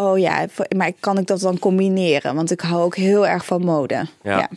[0.01, 2.36] oh ja, maar kan ik dat dan combineren?
[2.36, 4.05] Want ik hou ook heel erg van mode.
[4.23, 4.49] Ja.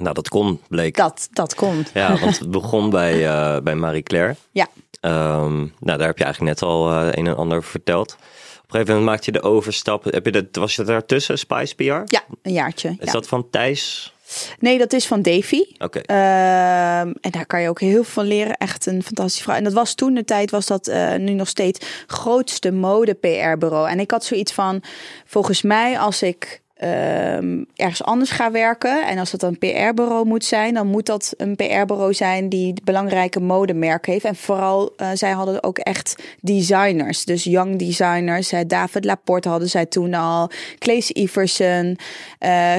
[0.00, 0.96] Nou, dat kon, bleek.
[0.96, 1.90] Dat, dat komt.
[1.94, 4.36] Ja, want het begon bij, uh, bij Marie Claire.
[4.50, 4.68] Ja.
[5.00, 8.12] Um, nou, daar heb je eigenlijk net al uh, een en ander verteld.
[8.12, 10.04] Op een gegeven moment maakte je de overstap.
[10.04, 11.82] Heb je dat, was je daartussen, Spice PR?
[11.82, 12.88] Ja, een jaartje.
[12.88, 13.12] Is ja.
[13.12, 14.14] dat van Thijs?
[14.58, 15.62] Nee, dat is van Davy.
[15.78, 15.84] Oké.
[15.98, 16.16] Okay.
[16.16, 18.56] Uh, en daar kan je ook heel veel van leren.
[18.56, 19.56] Echt een fantastische vrouw.
[19.56, 23.88] En dat was toen de tijd, was dat uh, nu nog steeds grootste mode PR-bureau.
[23.88, 24.82] En ik had zoiets van,
[25.26, 29.06] volgens mij als ik um, ergens anders ga werken.
[29.06, 33.40] En als dat een PR-bureau moet zijn, dan moet dat een PR-bureau zijn die belangrijke
[33.40, 34.24] modemerken heeft.
[34.24, 37.24] En vooral, uh, zij hadden ook echt designers.
[37.24, 38.50] Dus young designers.
[38.50, 38.66] Hè.
[38.66, 40.50] David Laporte hadden zij toen al.
[40.78, 41.98] Claes Iverson.
[42.40, 42.74] Uh,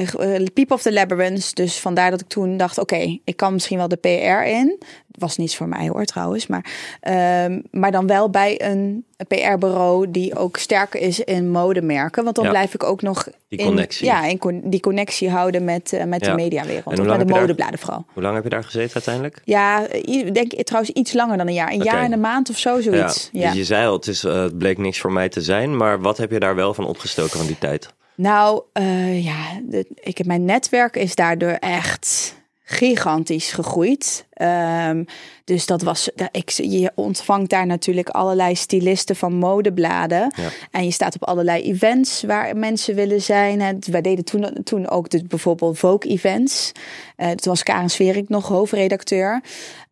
[0.54, 1.56] Peep of the Labyrinth.
[1.56, 4.78] Dus vandaar dat ik toen dacht, oké, ik kan misschien wel de PR in.
[5.18, 6.46] Was niets voor mij hoor trouwens.
[6.46, 6.64] Maar,
[7.00, 12.24] ehm, maar dan wel bij een PR-bureau die ook sterker is in modemerken.
[12.24, 12.50] Want dan Ja.
[12.50, 14.06] blijf ik ook nog Die in- connectie.
[14.06, 16.30] ja, in con- die connectie houden met, eh, met Ja.
[16.30, 16.98] de mediawereld.
[16.98, 18.04] En met de modebladen vooral.
[18.12, 19.40] Hoe lang heb je daar gezeten uiteindelijk?
[19.44, 21.72] Ja, ik denk trouwens iets langer dan een jaar.
[21.72, 23.28] Een jaar en een maand of zo, zoiets.
[23.32, 23.48] Ja.
[23.48, 25.76] Dus je zei al, het, is, eh, het bleek niks voor mij te zijn.
[25.76, 27.88] Maar wat heb je daar wel van opgestoken van die tijd?
[28.14, 34.26] Nou, eh, ja, de, ik heb mijn netwerk is daardoor echt gigantisch gegroeid.
[34.32, 35.04] Ehm,
[35.44, 40.32] dus dat was, ik, je ontvangt daar natuurlijk allerlei stylisten van modebladen.
[40.36, 40.48] Ja.
[40.70, 43.60] En je staat op allerlei events waar mensen willen zijn.
[43.60, 46.72] En wij deden toen, toen ook de, bijvoorbeeld Vogue-events.
[47.16, 49.42] Eh toen was Karen Sverik nog hoofdredacteur.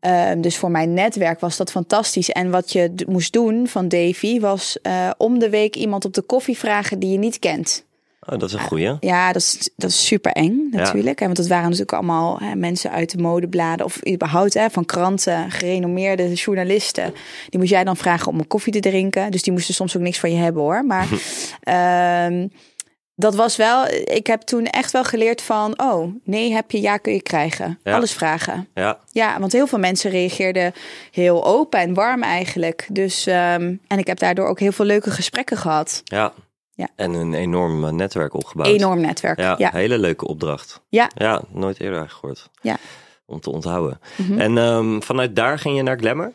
[0.01, 2.31] Ehm, dus voor mijn netwerk was dat fantastisch.
[2.31, 6.23] En wat je moest doen van Davy was eh, om de week iemand op de
[6.23, 7.85] koffie vragen die je niet kent.
[8.31, 8.97] Oh, dat is een goeie.
[9.01, 10.79] Ja, dat is, dat is super eng Ja.
[10.79, 11.19] natuurlijk.
[11.19, 14.85] hè, Want het waren natuurlijk allemaal hè, mensen uit de modebladen of überhaupt hè, van
[14.85, 17.15] kranten, gerenommeerde journalisten.
[17.49, 19.31] Die moest jij dan vragen om een koffie te drinken.
[19.31, 20.85] Dus die moesten soms ook niks van je hebben hoor.
[20.85, 21.09] Maar
[21.61, 22.49] ehm,
[23.15, 26.97] dat was wel, ik heb toen echt wel geleerd van, oh nee heb je, ja
[26.97, 27.79] kun je krijgen.
[27.85, 27.95] Ja.
[27.95, 28.69] Alles vragen.
[28.75, 30.73] Ja, Ja, want heel veel mensen reageerden
[31.11, 32.87] heel open en warm eigenlijk.
[32.93, 36.01] Dus, ehm, en ik heb daardoor ook heel veel leuke gesprekken gehad.
[36.05, 36.33] ja.
[36.81, 36.89] Ja.
[36.97, 38.69] En een enorm eh, netwerk opgebouwd.
[38.69, 39.39] Enorm netwerk.
[39.39, 40.81] Ja, Ja, hele leuke opdracht.
[40.89, 41.11] Ja.
[41.15, 42.51] Ja, nooit eerder gehoord.
[42.63, 42.77] Ja.
[43.27, 44.01] Om te onthouden.
[44.17, 44.41] Mhm.
[44.41, 46.33] En ehm, vanuit daar ging je naar Glamour?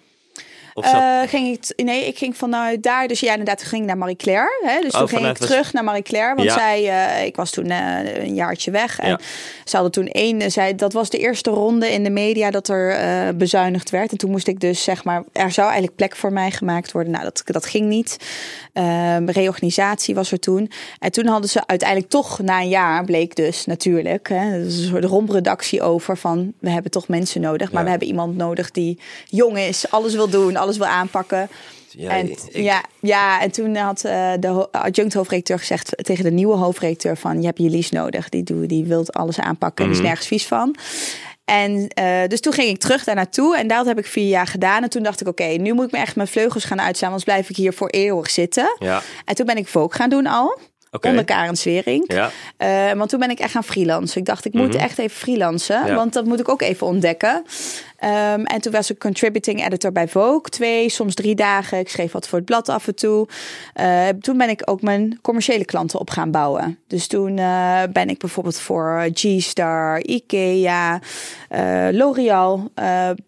[0.78, 1.02] Of zat...
[1.02, 3.08] Eh, ging ik, nee, ik ging vanuit daar.
[3.08, 4.62] Dus ja, inderdaad, toen ging ik naar Marie Claire.
[4.66, 4.82] Hè?
[4.82, 6.36] Dus Oh, toen ging ik was- terug naar Marie Claire.
[6.36, 6.54] Want Ja.
[6.54, 9.00] zij, eh, ik was toen eh, een jaartje weg.
[9.00, 9.20] En Ja.
[9.64, 10.52] ze hadden toen één.
[10.52, 14.12] Zij, dat was de eerste ronde in de media dat er bezuinigd werd.
[14.12, 17.12] En toen moest ik dus zeg maar, er zou eigenlijk plek voor mij gemaakt worden.
[17.12, 18.18] Nou, dat, dat ging niet.
[18.74, 20.72] Ehm, reorganisatie was er toen.
[21.00, 25.04] En toen hadden ze uiteindelijk toch na een jaar, bleek dus natuurlijk, hè, een soort
[25.04, 27.84] rompredactie over van we hebben toch mensen nodig, maar Ja.
[27.84, 31.50] we hebben iemand nodig die jong is, alles wil doen, alles wil aanpakken.
[31.90, 36.32] Ja, en, ik- ja, ja, en toen had eh, de adjunct hoofdredacteur gezegd tegen de
[36.32, 39.92] nieuwe hoofdredacteur van je hebt je lease nodig, die, doe, die wil alles aanpakken en
[39.92, 40.00] Mhm.
[40.00, 40.76] is nergens vies van.
[41.46, 44.48] En eh, dus toen ging ik terug daar naartoe en dat heb ik vier jaar
[44.48, 44.84] gedaan.
[44.84, 47.24] En toen dacht ik, oké, nu moet ik me echt mijn vleugels gaan uitstaan, anders
[47.26, 48.76] blijf ik hier voor eeuwig zitten.
[48.80, 50.58] Ja, En toen ben ik Vogue gaan doen al,
[50.96, 51.08] oké.
[51.10, 52.04] onder Karen Swering.
[52.14, 54.20] Ja, Eh, want toen ben ik echt gaan freelancen.
[54.20, 54.78] Ik dacht, ik moet Mhm.
[54.84, 55.86] echt even freelancen.
[55.86, 55.96] Ja.
[55.96, 57.44] Want dat moet ik ook even ontdekken.
[58.00, 60.42] Ehm, en toen was ik contributing editor bij Vogue.
[60.42, 61.80] Twee, soms drie dagen.
[61.80, 63.28] Ik schreef wat voor het blad af en toe.
[63.74, 66.80] Eh, toen ben ik ook mijn commerciële klanten op gaan bouwen.
[66.88, 71.00] Dus toen eh, ben ik bijvoorbeeld voor G-Star, Ikea,
[71.50, 72.70] eh, L'Oreal...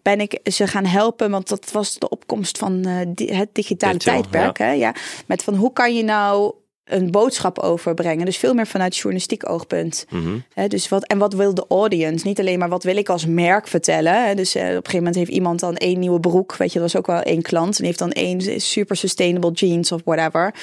[0.02, 1.30] ben ik ze gaan helpen.
[1.30, 4.58] Want dat was de opkomst van di- het digitale Digital, tijdperk.
[4.58, 4.70] Hè?
[4.72, 4.94] Ja.
[5.26, 6.52] Met van hoe kan je nou
[6.88, 8.24] een boodschap overbrengen.
[8.24, 10.06] Dus veel meer vanuit journalistiek oogpunt.
[10.10, 10.68] mhm.
[10.68, 12.26] Dus wat, en wat wil de audience?
[12.26, 14.36] Niet alleen maar wat wil ik als merk vertellen.
[14.36, 16.56] Dus eh, op een gegeven moment heeft iemand dan één nieuwe broek.
[16.56, 17.78] Weet je, dat was ook wel één klant.
[17.78, 20.54] En heeft dan één super sustainable jeans of whatever.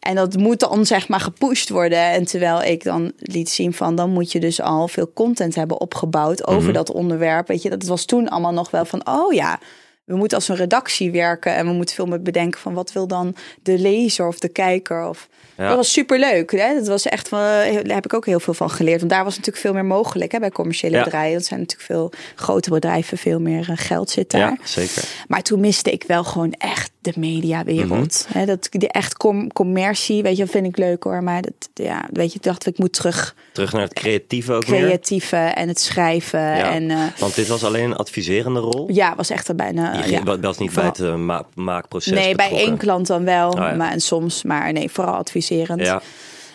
[0.00, 1.98] En dat moet dan zeg maar gepusht worden.
[2.10, 3.94] En terwijl ik dan liet zien van...
[3.96, 6.72] dan moet je dus al veel content hebben opgebouwd over Mhm.
[6.72, 7.48] dat onderwerp.
[7.48, 9.06] Weet je, dat was toen allemaal nog wel van...
[9.06, 9.60] oh ja,
[10.04, 11.54] we moeten als een redactie werken.
[11.54, 12.74] En we moeten veel meer bedenken van...
[12.74, 15.28] wat wil dan de lezer of de kijker of...
[15.62, 15.68] Ja.
[15.68, 16.50] Dat was super leuk.
[16.50, 16.74] Hè?
[16.74, 18.98] Dat was echt van, daar heb ik ook heel veel van geleerd.
[18.98, 21.04] Want daar was natuurlijk veel meer mogelijk hè, bij commerciële Ja.
[21.04, 21.32] bedrijven.
[21.38, 24.40] Dat zijn natuurlijk veel grotere bedrijven, veel meer eh, geld zit daar.
[24.40, 25.04] ja, zeker.
[25.28, 28.26] Maar toen miste ik wel gewoon echt de mediawereld.
[28.28, 28.38] Mhm.
[28.38, 31.22] Hè, dat die echt com commercie, weet je, vind ik leuk hoor.
[31.22, 34.80] Maar dat, ja, weet je, dacht ik moet terug Terug naar het creatieve ook meer.
[34.80, 36.70] creatieve en het schrijven Ja.
[36.72, 38.88] en eh, Want dit was alleen een adviserende rol?
[38.92, 39.92] ja, was echt er bijna.
[39.96, 40.38] Je ging, ja.
[40.40, 43.74] was niet bij het eh, ma- maakproces Nee, bij één klant dan wel, Oh ja.
[43.74, 45.80] maar en soms, maar nee, vooral adviserend.
[45.80, 46.02] Ja,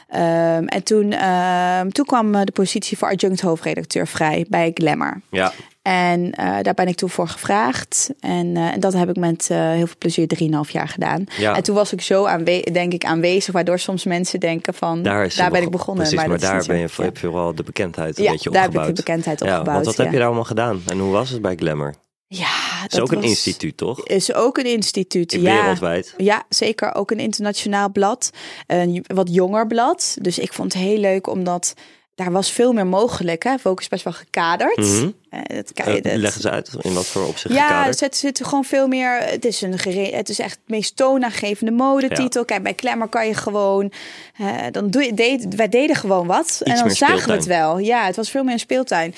[0.07, 5.21] Ehm, en toen, ehm, toen kwam de positie voor adjunct hoofdredacteur vrij bij Glamour.
[5.29, 5.53] ja.
[5.87, 8.09] En eh, daar ben ik toen voor gevraagd.
[8.19, 11.23] En, eh, en dat heb ik met eh, heel veel plezier 3,5 jaar gedaan.
[11.37, 11.55] Ja.
[11.55, 15.25] En toen was ik zo aanwe denk ik aanwezig, waardoor soms mensen denken van Daar,
[15.25, 16.07] is daar ben ik begonnen.
[16.07, 18.69] Precies, maar, daar ben je, heb je vooral de bekendheid een ja, beetje daar heb
[18.69, 18.89] opgebouwd.
[18.89, 19.73] ik de bekendheid ja, opgebouwd.
[19.73, 20.11] want wat heb ja.
[20.11, 20.81] je daar allemaal gedaan?
[20.87, 21.93] En hoe was het bij Glamour?
[22.27, 24.07] Ja, dat is ook een instituut, toch?
[24.07, 25.39] Is ook een instituut, ja.
[25.39, 26.13] Wereldwijd.
[26.17, 26.95] Ja, zeker.
[26.95, 28.31] Ook een internationaal blad.
[28.67, 30.17] Een wat jonger blad.
[30.21, 31.73] Dus ik vond het heel leuk omdat
[32.17, 33.43] daar was veel meer mogelijk.
[33.43, 33.57] Hè?
[33.57, 34.77] Focus best wel gekaderd.
[34.77, 35.09] Mhm.
[35.29, 37.99] Dat, Eh, kan- dat- leg eens uit, in wat voor opzicht ja, gekaderd?
[37.99, 39.17] het zit gewoon veel meer.
[39.19, 42.45] Het is, een gere, het is echt het meest toonaangevende modetitel.
[42.45, 43.91] Kijk, bij Klemmer kan je gewoon.
[44.37, 46.61] eh, dan doe je, deed, wij deden gewoon wat.
[46.63, 47.77] en dan zagen we het wel.
[47.79, 49.15] Ja, het was veel meer een speeltuin.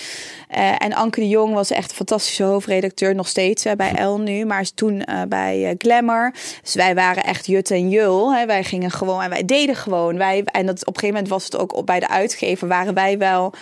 [0.48, 3.16] Eh, en Anke de Jong was echt een fantastische hoofdredacteur.
[3.16, 4.46] Nog steeds eh, bij El nu.
[4.46, 6.34] Maar is toen eh, bij eh, Glamour.
[6.64, 8.34] Dus wij waren echt Jut en Jul.
[8.34, 8.46] Hè.
[8.46, 10.18] Wij gingen gewoon en wij deden gewoon.
[10.18, 12.68] Wij, en dat, op een gegeven moment was het ook op, bij de uitgever.
[12.68, 13.54] Waren wij wel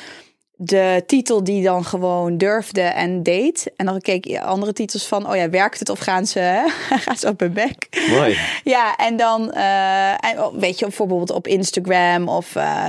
[0.59, 3.71] de titel die dan gewoon durfde en deed.
[3.75, 6.67] En dan keek je andere titels van, oh ja, werkt het of gaan ze, hè?
[7.05, 7.87] gaan ze op hun bek?
[8.09, 8.39] Mooi.
[8.63, 12.85] Ja, en dan, eh, en, oh, weet je, bijvoorbeeld op Instagram of eh,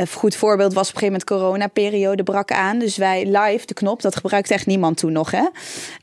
[0.00, 2.78] een goed voorbeeld was op een gegeven moment corona-periode brak aan.
[2.78, 5.44] Dus wij live, de knop, dat gebruikte echt niemand toen nog, hè?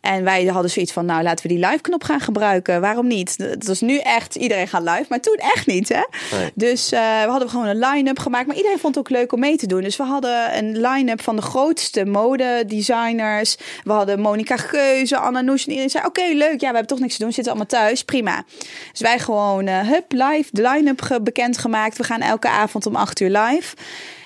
[0.01, 2.81] En wij hadden zoiets van, nou, laten we die live-knop gaan gebruiken.
[2.81, 3.36] Waarom niet?
[3.38, 6.01] Het was nu echt, iedereen gaat live, maar toen echt niet, hè?
[6.38, 6.51] Nee.
[6.53, 9.39] Dus eh, we hadden gewoon een line-up gemaakt, maar iedereen vond het ook leuk om
[9.39, 9.81] mee te doen.
[9.81, 13.58] Dus we hadden een line-up van de grootste modedesigners.
[13.84, 16.99] We hadden Monica Geuze, Anna Noes en iedereen zei, oké, leuk, ja, we hebben toch
[16.99, 18.43] niks te doen, zitten allemaal thuis, prima.
[18.91, 21.97] Dus wij gewoon, eh, hup, live, de line-up ge- bekendgemaakt.
[21.97, 23.75] We gaan elke avond om acht uur live.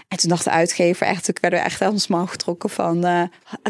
[0.10, 3.24] En toen dacht de uitgever echt, ik werd er echt aan smal getrokken van, eh,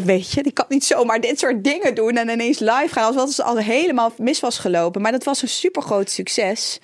[0.04, 3.36] weet je, die kan niet zomaar dit soort dingen doen en ineens live gaan, alsof
[3.36, 5.02] het al helemaal mis was gelopen.
[5.02, 6.80] Maar dat was een super groot succes.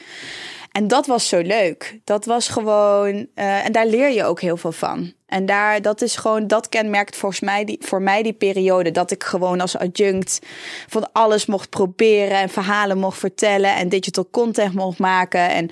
[0.76, 1.98] En dat was zo leuk.
[2.04, 5.12] Dat was gewoon, eh, en daar leer je ook heel veel van.
[5.26, 8.90] En daar, dat is gewoon, dat kenmerkt volgens mij die, voor mij die periode.
[8.90, 10.38] Dat ik gewoon als adjunct
[10.86, 15.50] van alles mocht proberen en verhalen mocht vertellen en digital content mocht maken.
[15.50, 15.70] En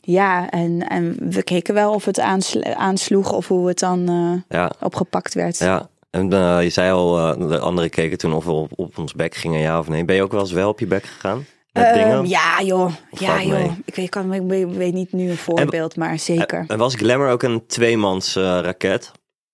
[0.00, 4.58] ja, en, en we keken wel of het aansl- aansloeg of hoe het dan eh,
[4.58, 5.58] Ja, opgepakt werd.
[5.58, 5.88] ja.
[6.10, 9.34] En eh, je zei al, de anderen keken toen of we op, op ons bek
[9.34, 10.04] gingen, ja of nee.
[10.04, 11.44] Ben je ook wel eens wel op je bek gegaan?
[11.74, 12.28] Met Ehm, dingen?
[12.28, 12.92] ja, joh.
[13.10, 13.50] Of Ja, joh.
[13.58, 13.70] mee?
[13.84, 14.42] Ik weet, kan, ik
[14.76, 16.64] weet- niet nu een voorbeeld, maar zeker.
[16.68, 19.12] En was Glamour ook een tweemans eh, raket?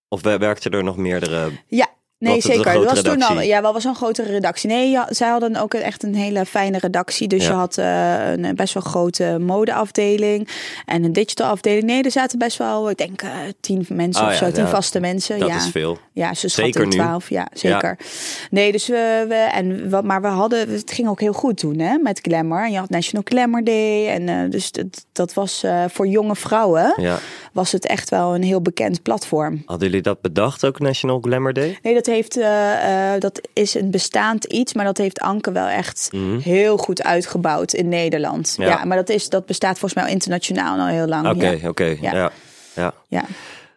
[0.08, 1.50] Of wer- werkten er nog meerdere?
[1.66, 1.86] Ja,
[2.28, 2.72] nee, zeker.
[2.72, 4.68] Dat was toen al, ja, wel was een grotere redactie.
[4.70, 7.28] Nee, ja, zij hadden ook een- echt een hele fijne redactie.
[7.28, 7.48] Dus Ja.
[7.50, 10.48] je had eh, een best wel grote modeafdeling
[10.86, 11.82] en een digital afdeling.
[11.84, 13.30] Nee, er zaten best wel, ik denk, eh,
[13.60, 15.38] tien mensen Oh of ja, zo, tien vaste mensen.
[15.38, 15.56] Dat ja.
[15.56, 15.98] is veel.
[16.12, 16.90] Ja, ze Zeker schatten.
[17.00, 17.98] 12, ja, zeker.
[18.50, 21.78] Nee, dus we, we en wat, maar we hadden, het ging ook heel goed toen,
[21.78, 22.64] hè, met Glamour.
[22.64, 26.36] En je had National Glamour Day en eh, dus dat, dat was eh, voor jonge
[26.36, 27.18] vrouwen Ja.
[27.52, 29.62] was het echt wel een heel bekend platform.
[29.66, 31.78] Hadden jullie dat bedacht ook, National Glamour Day?
[31.82, 35.66] Nee, dat heeft, eh, eh, dat is een bestaand iets, maar dat heeft Anke wel
[35.66, 38.54] echt heel goed uitgebouwd in Nederland.
[38.58, 38.68] Mhm.
[38.68, 38.78] Ja.
[38.78, 41.28] Ja, maar dat is, dat bestaat volgens mij al internationaal al heel lang.
[41.28, 41.68] Oké, Ja.
[41.68, 41.96] oké.
[42.00, 42.14] Ja.
[42.14, 42.30] Ja.
[42.74, 42.94] Ja.
[43.08, 43.24] ja.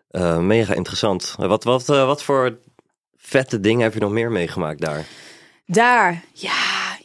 [0.10, 1.36] Eh, mega interessant.
[1.38, 2.58] Wat, wat, wat voor
[3.18, 5.06] vette dingen heb je nog meer meegemaakt daar?
[5.66, 6.52] Daar, ja,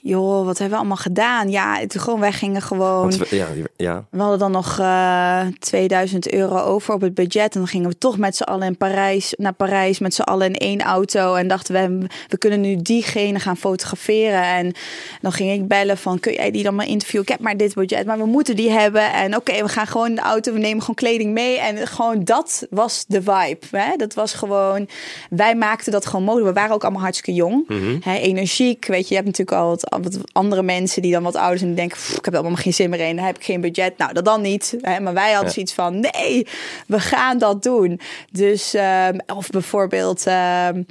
[0.02, 1.50] joh, wat hebben we allemaal gedaan?
[1.50, 3.11] Ja, het, gewoon, wij gingen gewoon.
[3.18, 4.04] We- ja, ja.
[4.11, 7.52] We hadden dan nog eh 2000 euro over op het budget.
[7.54, 10.46] En dan gingen we toch met z'n allen in Parijs, naar Parijs met z'n allen
[10.46, 11.34] in één auto.
[11.34, 14.42] En dachten we, we kunnen nu diegene gaan fotograferen.
[14.42, 14.72] En
[15.20, 17.22] dan ging ik bellen van, kun jij die dan maar interviewen?
[17.26, 19.12] Ik heb maar dit budget, maar we moeten die hebben.
[19.12, 21.58] En oké, we gaan gewoon in de auto, we nemen gewoon kleding mee.
[21.58, 23.66] En gewoon dat was de vibe.
[23.70, 23.96] Hè?
[23.96, 24.88] Dat was gewoon,
[25.30, 26.48] wij maakten dat gewoon mogelijk.
[26.48, 27.64] We waren ook allemaal hartstikke jong.
[28.04, 31.37] Hè, energiek, weet je, je hebt natuurlijk al wat, wat andere mensen die dan wat
[31.37, 31.70] ouder zijn.
[31.70, 33.18] Die denken, "Pff, ik heb er allemaal geen zin meer in.
[33.18, 33.98] Heb ik geen budget.
[33.98, 34.77] Nou, dat dan niet.
[34.81, 35.01] Hè?
[35.01, 35.53] Maar wij hadden Ja.
[35.55, 36.46] zoiets van, nee,
[36.87, 38.01] we gaan dat doen.
[38.33, 40.27] Dus, ehm, of bijvoorbeeld...
[40.27, 40.83] ehm,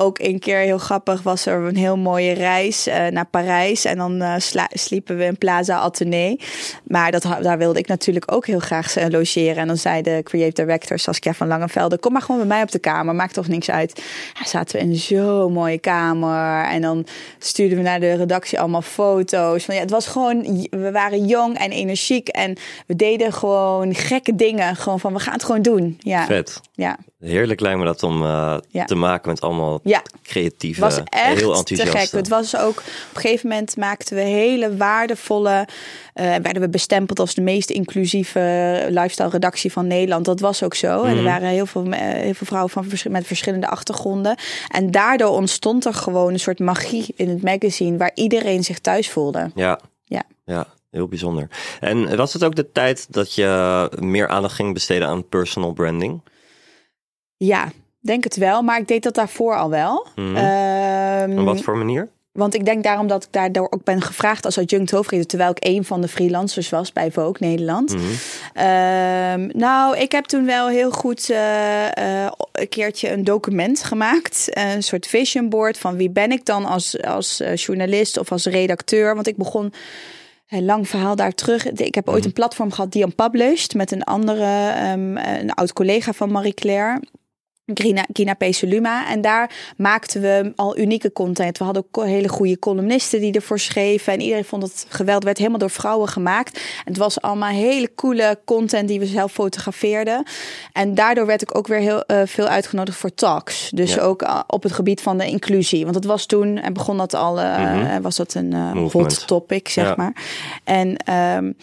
[0.00, 3.84] ook een keer heel grappig was er een heel mooie reis eh, naar Parijs.
[3.84, 4.34] En dan eh,
[4.72, 6.40] sliepen we in Plaza Athénée.
[6.84, 9.56] Maar dat, daar wilde ik natuurlijk ook heel graag logeren.
[9.56, 11.98] En dan zei de creative director Saskia van Langenvelde...
[11.98, 14.02] kom maar gewoon bij mij op de kamer, maakt toch niks uit.
[14.34, 16.64] Ja, zaten we in zo'n mooie kamer.
[16.64, 17.06] En dan
[17.38, 19.64] stuurden we naar de redactie allemaal foto's.
[19.64, 22.28] Van, ja, het was gewoon, we waren jong en energiek.
[22.28, 22.56] En
[22.86, 24.76] we deden gewoon gekke dingen.
[24.76, 25.96] Gewoon van, we gaan het gewoon doen.
[26.00, 26.60] Ja, Vet.
[26.72, 26.98] ja.
[27.18, 28.84] Heerlijk lijkt me dat om eh, Ja.
[28.84, 30.02] te maken met allemaal Ja.
[30.22, 31.98] creatieve, was echt heel te enthousiaste.
[31.98, 32.10] gek.
[32.10, 35.66] Het was ook op een gegeven moment maakten we hele waardevolle.
[36.14, 40.24] eh, werden we bestempeld als de meest inclusieve lifestyle redactie van Nederland.
[40.24, 41.02] Dat was ook zo.
[41.02, 44.36] En er waren heel veel, eh, heel veel vrouwen van met verschillende achtergronden.
[44.68, 49.10] En daardoor ontstond er gewoon een soort magie in het magazine waar iedereen zich thuis
[49.10, 49.50] voelde.
[49.54, 50.22] Ja, Ja.
[50.44, 51.48] ja, heel bijzonder.
[51.80, 56.20] En was het ook de tijd dat je meer aandacht ging besteden aan personal branding?
[57.38, 57.68] Ja,
[58.00, 58.62] denk het wel.
[58.62, 60.06] Maar ik deed dat daarvoor al wel.
[60.14, 61.38] Mhm.
[61.38, 62.08] Op wat voor manier?
[62.38, 65.76] Want ik denk daarom dat ik daardoor ook ben gevraagd als adjunct hoofdredacteur, terwijl ik
[65.76, 67.94] een van de freelancers was bij Vogue Nederland.
[67.94, 68.04] Mhm.
[68.54, 74.46] Ehm, nou, ik heb toen wel heel goed eh, eh, een keertje een document gemaakt.
[74.50, 78.46] Een soort vision board van wie ben ik dan als, als eh, journalist of als
[78.46, 79.14] redacteur.
[79.14, 79.72] Want ik begon
[80.48, 81.70] een lang verhaal daar terug.
[81.70, 86.12] Ik heb ooit een platform gehad die Unpublished met een andere, ehm, een oud collega
[86.12, 87.00] van Marie Claire.
[87.74, 89.08] Gina, Gina Peseluma.
[89.10, 91.58] En daar maakten we al unieke content.
[91.58, 94.12] We hadden ook hele goede columnisten die ervoor schreven.
[94.12, 95.14] En iedereen vond het geweldig.
[95.14, 96.56] Het werd helemaal door vrouwen gemaakt.
[96.56, 100.22] En het was allemaal hele coole content die we zelf fotografeerden.
[100.72, 103.70] En daardoor werd ik ook weer heel eh, veel uitgenodigd voor talks.
[103.74, 104.00] Dus Ja.
[104.00, 105.82] ook uh, op het gebied van de inclusie.
[105.82, 108.00] Want het was toen, en begon dat al, uh, Mhm.
[108.02, 108.54] was dat een
[108.92, 109.94] hot topic, zeg Ja.
[109.96, 110.12] maar.
[110.64, 110.96] En...
[111.36, 111.56] Um,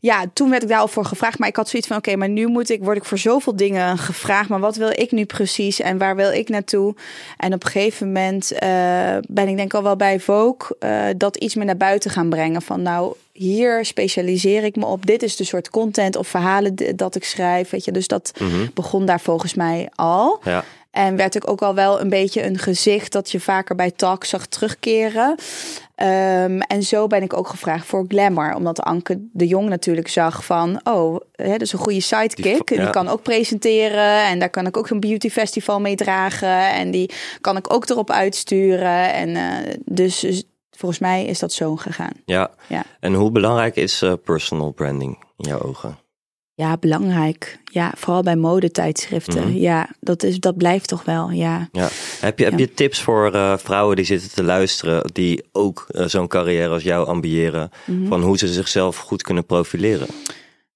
[0.00, 1.38] ja, toen werd ik daar al voor gevraagd.
[1.38, 3.98] Maar ik had zoiets van: oké, maar nu moet ik, word ik voor zoveel dingen
[3.98, 4.48] gevraagd.
[4.48, 6.94] Maar wat wil ik nu precies en waar wil ik naartoe?
[7.36, 8.68] En op een gegeven moment eh,
[9.28, 12.28] ben ik denk ik al wel bij Vogue eh, dat iets meer naar buiten gaan
[12.28, 12.62] brengen.
[12.62, 15.06] Van nou, hier specialiseer ik me op.
[15.06, 17.70] Dit is de soort content of verhalen dat ik schrijf.
[17.70, 18.32] Weet je, dus dat
[18.74, 20.40] begon daar volgens mij al.
[20.44, 20.64] Ja.
[20.90, 24.24] En werd ik ook al wel een beetje een gezicht dat je vaker bij talk
[24.24, 25.34] zag terugkeren.
[25.94, 28.54] Ehm, en zo ben ik ook gevraagd voor Glamour.
[28.54, 30.80] Omdat Anke de Jong natuurlijk zag van...
[30.84, 32.66] oh, hè, dat is een goede sidekick.
[32.66, 34.24] Die- Die, kan ook presenteren.
[34.24, 36.70] En daar kan ik ook een beauty festival mee dragen.
[36.72, 37.10] En die
[37.40, 39.12] kan ik ook erop uitsturen.
[39.12, 42.12] En eh, dus, dus volgens mij is dat zo gegaan.
[42.24, 42.50] Ja.
[42.66, 42.82] Ja.
[43.00, 45.98] En hoe belangrijk is eh, personal branding in jouw ogen?
[46.60, 47.58] Ja, belangrijk.
[47.64, 49.48] Ja, vooral bij modetijdschriften.
[49.48, 49.56] Mhm.
[49.56, 51.68] Ja, dat, is, dat blijft toch wel, ja.
[51.72, 51.88] Ja.
[52.20, 56.04] Heb je, heb je tips voor eh, vrouwen die zitten te luisteren, die ook eh,
[56.06, 58.06] zo'n carrière als jou ambiëren, Mhm.
[58.08, 60.06] van hoe ze zichzelf goed kunnen profileren?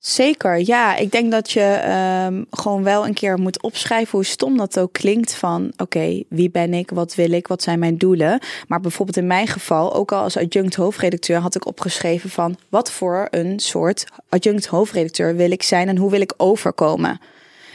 [0.07, 0.97] Zeker, ja.
[0.97, 4.93] Ik denk dat je ehm, gewoon wel een keer moet opschrijven hoe stom dat ook
[4.93, 8.39] klinkt van oké, wie ben ik, wat wil ik, wat zijn mijn doelen.
[8.69, 12.91] Maar bijvoorbeeld in mijn geval, ook al als adjunct hoofdredacteur, had ik opgeschreven van wat
[12.91, 17.21] voor een soort adjunct hoofdredacteur wil ik zijn en hoe wil ik overkomen.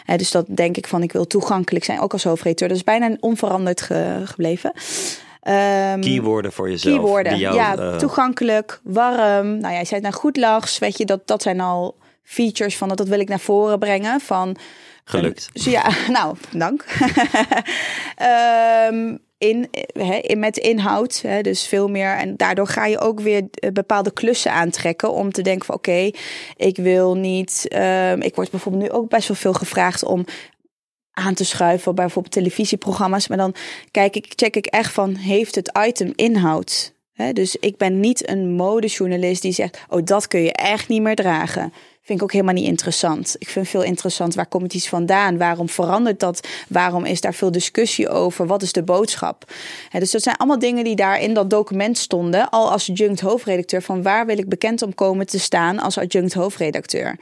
[0.05, 2.67] Hè, dus dat denk ik van ik wil toegankelijk zijn, ook als hoofdredacteur.
[2.67, 4.71] Dat is bijna onveranderd ge- gebleven.
[5.41, 6.95] Ehm, Keywoorden voor jezelf.
[6.95, 9.47] Keywoorden, jou, ja, eh, toegankelijk, warm.
[9.59, 11.95] Nou, jij zei het nou goed lachs, weet je, dat, dat zijn al
[12.29, 14.19] features van dat, dat wil ik naar voren brengen.
[14.19, 14.57] Van,
[15.03, 15.49] Gelukt.
[15.53, 16.85] Dus ja, nou, dank.
[18.15, 19.69] Ehm, in,
[20.37, 22.15] met inhoud, dus veel meer.
[22.15, 26.11] En daardoor ga je ook weer eh, bepaalde klussen aantrekken om te denken van oké,
[26.55, 27.65] ik wil niet.
[27.67, 30.25] ehm, ik word bijvoorbeeld nu ook best wel veel gevraagd om
[31.11, 33.27] aan te schuiven bij bijvoorbeeld televisieprogramma's.
[33.27, 33.55] Maar dan
[33.91, 36.93] kijk ik, check ik echt van, heeft het item inhoud?
[37.33, 41.15] Dus ik ben niet een modejournalist die zegt, oh dat kun je echt niet meer
[41.15, 41.73] dragen.
[42.09, 43.35] Vind ik ook helemaal niet interessant.
[43.39, 45.37] Ik vind veel interessant, waar komt iets vandaan?
[45.37, 46.47] Waarom verandert dat?
[46.67, 48.47] Waarom is daar veel discussie over?
[48.47, 49.51] Wat is de boodschap?
[49.91, 52.49] Dus dat zijn allemaal dingen die daar in dat document stonden.
[52.49, 53.81] Al als adjunct hoofdredacteur.
[53.81, 57.17] Van waar wil ik bekend om komen te staan als adjunct hoofdredacteur?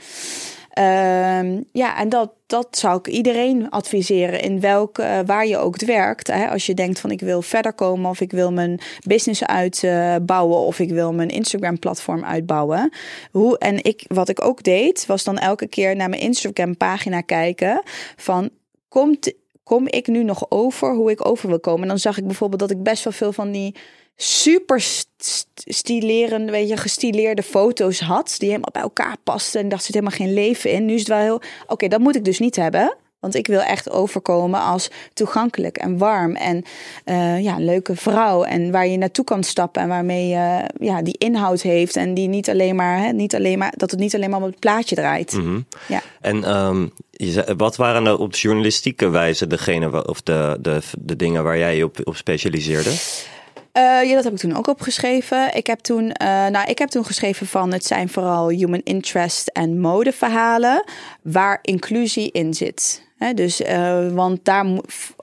[0.78, 5.82] Ehm, ja, en dat, dat zou ik iedereen adviseren in welk, eh, waar je ook
[5.82, 6.28] werkt.
[6.28, 6.49] Hè?
[6.49, 10.80] Als je denkt van ik wil verder komen of ik wil mijn business uitbouwen of
[10.80, 12.93] ik wil mijn Instagram platform uitbouwen.
[13.32, 17.21] Hoe, en ik, wat ik ook deed, was dan elke keer naar mijn Instagram pagina
[17.21, 17.82] kijken
[18.15, 18.49] van
[18.88, 21.82] komt, kom ik nu nog over hoe ik over wil komen.
[21.82, 23.75] En dan zag ik bijvoorbeeld dat ik best wel veel van die
[24.18, 28.36] super st- st- stilerende, weet je, gestileerde foto's had.
[28.38, 29.61] Die helemaal bij elkaar pasten.
[29.61, 30.86] En dacht, er zit helemaal geen leven in.
[30.86, 32.95] Nu is het wel heel, oké, dat moet ik dus niet hebben.
[33.20, 36.36] Want ik wil echt overkomen als toegankelijk en warm.
[36.36, 36.63] En
[37.03, 38.43] eh, ja, een leuke vrouw.
[38.43, 39.82] En waar je naartoe kan stappen.
[39.82, 41.95] En waarmee je ja, die inhoud heeft.
[41.95, 44.45] En die niet alleen maar, hè, niet alleen maar, dat het niet alleen maar om
[44.45, 45.34] het plaatje draait.
[45.34, 45.59] Mhm.
[45.88, 46.01] Ja.
[46.22, 51.15] En ehm, je zei- wat waren nou op journalistieke wijze degene of de, de, de
[51.15, 52.91] dingen waar jij je op, op specialiseerde?
[53.78, 55.55] Eh, ja, dat heb ik toen ook opgeschreven.
[55.55, 59.47] Ik heb toen, eh, nou, ik heb toen geschreven van het zijn vooral human interest
[59.47, 60.84] en modeverhalen
[61.21, 63.05] waar inclusie in zit.
[63.17, 64.65] Hè, dus, eh, want daar,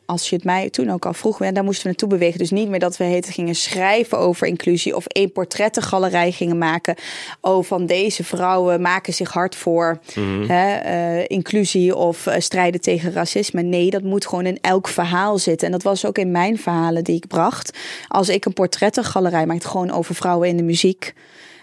[0.07, 2.39] als je het mij toen ook al vroeg, ja, daar moesten we naartoe bewegen.
[2.39, 6.95] Dus niet meer dat we heten gingen schrijven over inclusie of één portrettengalerij gingen maken.
[7.41, 9.99] Oh, van deze vrouwen maken zich hard voor
[10.47, 13.63] hè, eh, inclusie of eh, strijden tegen racisme.
[13.63, 15.67] Nee, dat moet gewoon in elk verhaal zitten.
[15.67, 17.79] En dat was ook in mijn verhalen die ik bracht.
[18.09, 21.15] Als ik een portrettengalerij maakte, gewoon over vrouwen in de muziek.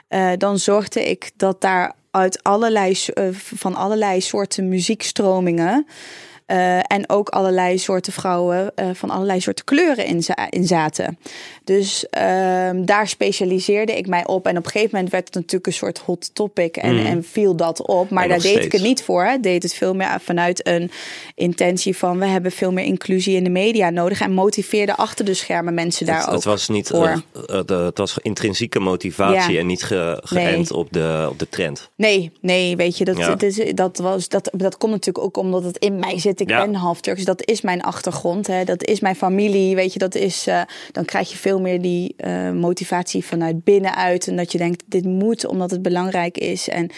[0.08, 2.98] eh, dan zorgde ik dat daar uit allerlei,
[3.32, 5.86] van allerlei soorten muziekstromingen.
[6.52, 11.18] Eh, en ook allerlei soorten vrouwen eh, van allerlei soorten kleuren in, za- in zaten.
[11.64, 14.46] Dus ehm, daar specialiseerde ik mij op.
[14.48, 16.78] En op een gegeven moment werd het natuurlijk een soort hot topic.
[16.78, 18.10] En, en viel dat op.
[18.10, 19.24] Maar En daar deed ik het niet voor.
[19.24, 19.40] Hè.
[19.40, 20.92] Deed het veel meer vanuit een
[21.36, 22.20] intentie van...
[22.20, 24.22] we hebben veel meer inclusie in de media nodig.
[24.22, 27.24] En motiveerde achter de schermen mensen daar het, ook het was niet voor.
[27.48, 29.60] eh, de, het was intrinsieke motivatie Ja.
[29.60, 31.90] en niet ge, geënt op, de, op de trend.
[31.96, 33.28] Nee, nee, weet je, dat, Ja.
[33.28, 36.40] dat, is, dat, was, dat, dat komt natuurlijk ook omdat het in mij zit.
[36.42, 36.66] Ik Ja.
[36.66, 38.48] ben half Turks, dat is mijn achtergrond.
[38.48, 38.64] Hè.
[38.64, 40.48] Dat is mijn familie, weet je, dat is...
[40.48, 40.62] eh,
[40.92, 44.28] dan krijg je veel meer die eh, motivatie vanuit binnenuit.
[44.28, 46.70] En dat je denkt, dit moet omdat het belangrijk is.
[46.70, 46.90] En,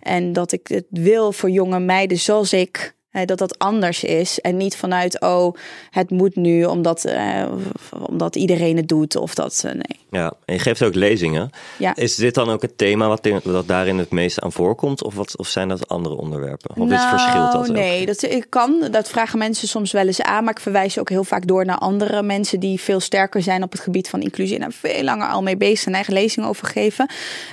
[0.00, 2.94] en dat ik het wil voor jonge meiden zoals ik...
[3.24, 5.54] Dat dat anders is en niet vanuit, oh,
[5.90, 7.44] het moet nu omdat, eh,
[8.08, 10.00] omdat iedereen het doet of dat, eh, nee.
[10.10, 11.50] Ja, en je geeft ook lezingen.
[11.78, 11.96] Ja.
[11.96, 15.02] Is dit dan ook het thema wat, in- wat daarin het meest aan voorkomt?
[15.04, 16.76] Of, wat, of zijn dat andere onderwerpen?
[16.76, 17.66] Of is verschilt dat ook?
[17.66, 18.88] Nou, Nee, dat ik kan.
[18.90, 20.44] Dat vragen mensen soms wel eens aan.
[20.44, 23.72] Maar ik verwijs ook heel vaak door naar andere mensen die veel sterker zijn op
[23.72, 24.54] het gebied van inclusie.
[24.54, 27.06] En daar veel langer al mee bezig zijn, eigen lezingen over geven.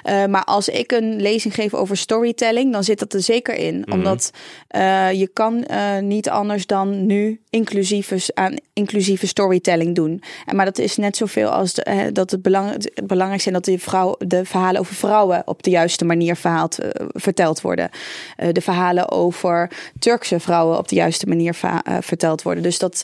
[0.03, 3.79] Eh, maar als ik een lezing geef over storytelling, dan zit dat er zeker in.
[3.79, 3.91] Mhm.
[3.91, 4.31] Omdat
[4.67, 10.23] eh, je kan eh, niet anders dan nu inclusieve, aan inclusieve storytelling doen.
[10.45, 13.53] En, maar dat is net zoveel als de, eh, dat het, belang, het belangrijk zijn
[13.53, 17.89] dat de, vrouw, de verhalen over vrouwen op de juiste manier verhaald, eh, verteld worden.
[18.51, 21.55] De verhalen over Turkse vrouwen op de juiste manier
[21.99, 22.63] verteld worden.
[22.63, 23.03] Dus dat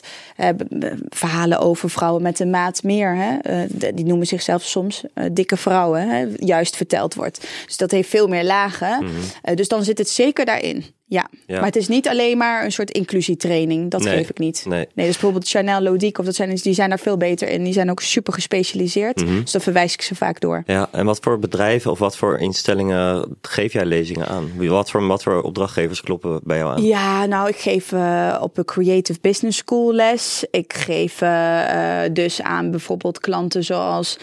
[1.08, 6.26] verhalen over vrouwen met een maat meer, hè, die noemen zichzelf soms dikke vrouwen, hè,
[6.36, 7.46] juist verteld wordt.
[7.66, 9.06] Dus dat heeft veel meer lagen.
[9.42, 10.84] Eh, dus dan zit het zeker daarin.
[11.08, 11.28] Ja.
[11.46, 11.56] Ja.
[11.56, 13.90] maar het is niet alleen maar een soort inclusietraining.
[13.90, 14.64] Dat Nee, geef ik niet.
[14.68, 14.86] nee.
[14.94, 17.64] dus bijvoorbeeld Chanel Lodique, of dat zijn, die zijn daar veel beter in.
[17.64, 19.24] Die zijn ook super gespecialiseerd.
[19.24, 19.40] Mhm.
[19.40, 20.62] Dus dan verwijs ik ze vaak door.
[20.66, 24.50] Ja, en wat voor bedrijven of wat voor instellingen geef jij lezingen aan?
[24.68, 26.82] Wat voor, wat voor opdrachtgevers kloppen bij jou aan?
[26.82, 30.44] Ja, nou, ik geef eh, op een Creative Business School les.
[30.50, 34.18] Ik geef eh, eh, dus aan bijvoorbeeld klanten zoals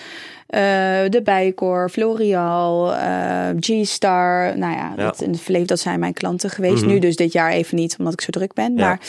[1.09, 4.57] de Bijcor, L'Oreal, eh, G-Star.
[4.57, 4.93] Nou ja.
[4.95, 6.83] Dat, in het verleden dat zijn mijn klanten geweest.
[6.83, 6.91] Mhm.
[6.91, 8.73] Nu dus dit jaar even niet, omdat ik zo druk ben.
[8.73, 8.99] Maar,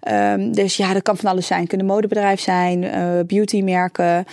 [0.00, 1.60] ehm, dus ja, dat kan van alles zijn.
[1.60, 4.24] Het kunnen modebedrijf zijn, eh beautymerken.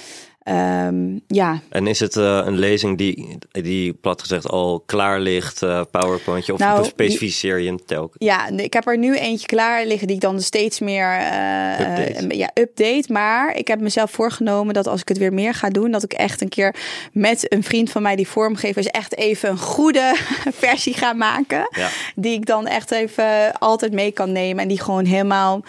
[0.44, 5.62] Ehm, ja, En is het eh, een lezing die, die plat gezegd al klaar ligt,
[5.62, 8.26] eh powerpointje, of Nou, specificeer je hem telkens?
[8.26, 12.38] Ja, ik heb er nu eentje klaar liggen die ik dan steeds meer eh, Update.
[12.38, 13.04] ja, update.
[13.08, 16.14] Maar ik heb mezelf voorgenomen dat als ik het weer meer ga doen, dat ik
[16.14, 16.76] echt een keer
[17.14, 20.16] met een vriend van mij die vormgever is, echt even een goede
[20.64, 21.68] versie ga maken.
[21.76, 21.90] Ja.
[22.16, 25.64] Die ik dan echt even altijd mee kan nemen en die gewoon helemaal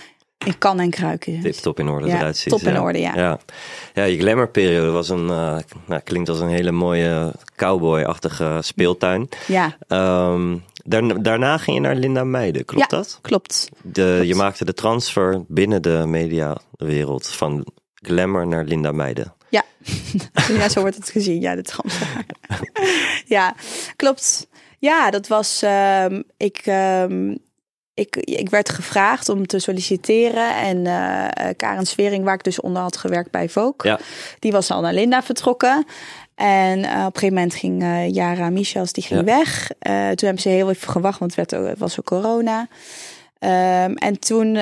[0.45, 1.40] in kan en kruiken.
[1.40, 2.53] Tip top in orde Ja, eruit ziet.
[2.53, 3.14] top in orde, ja.
[3.16, 3.38] ja.
[3.95, 9.28] Ja, je glamourperiode was een, eh, nou, klinkt als een hele mooie cowboy-achtige speeltuin.
[9.47, 12.97] Ja, Ehm, daarna, daarna ging je naar Linda Meijden, klopt Ja.
[12.97, 13.18] dat?
[13.22, 13.68] klopt.
[13.82, 19.32] De, je maakte de transfer binnen de mediawereld van glamour naar Linda Meijden.
[19.49, 19.62] Ja.
[20.59, 21.40] ja, zo wordt het gezien.
[21.40, 22.24] Ja, de transfer.
[23.36, 23.55] ja,
[23.97, 24.47] klopt.
[24.78, 25.62] Ja, dat was.
[25.62, 27.34] ehm, ik, ehm,
[27.95, 30.57] ik, ik werd gevraagd om te solliciteren.
[30.57, 33.99] En eh, Karen Svering, waar ik dus onder had gewerkt bij Vogue, Ja.
[34.38, 35.84] die was al naar Linda vertrokken.
[36.34, 39.26] En eh, op een gegeven moment ging eh Jara Michels, die ging Ja.
[39.26, 39.70] weg.
[40.14, 42.68] Toen hebben ze heel even gewacht, want het, werd, was ook corona.
[43.38, 44.57] Ehm, en toen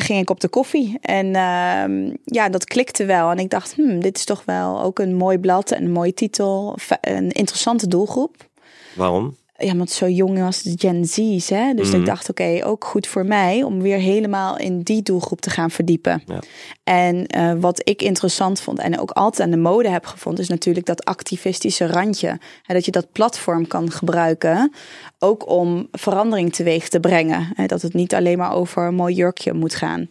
[0.00, 0.98] ging ik op de koffie.
[1.00, 3.30] En ehm, ja, dat klikte wel.
[3.30, 6.14] En ik dacht, hmm, dit is toch wel ook een mooi blad en een mooie
[6.14, 6.76] titel.
[7.00, 8.48] Een interessante doelgroep.
[8.94, 9.36] Waarom?
[9.58, 11.48] Ja, want zo jong was de Gen Z's.
[11.50, 11.74] Hè?
[11.74, 12.00] Dus Mhm.
[12.00, 15.70] ik dacht, oké, ook goed voor mij om weer helemaal in die doelgroep te gaan
[15.70, 16.22] verdiepen.
[16.26, 16.40] Ja.
[16.84, 20.48] En eh, wat ik interessant vond en ook altijd aan de mode heb gevonden, is
[20.48, 22.38] natuurlijk dat activistische randje.
[22.62, 24.72] Hè, dat je dat platform kan gebruiken,
[25.18, 27.48] ook om verandering teweeg te brengen.
[27.66, 30.06] Dat het niet alleen maar over een mooi jurkje moet gaan.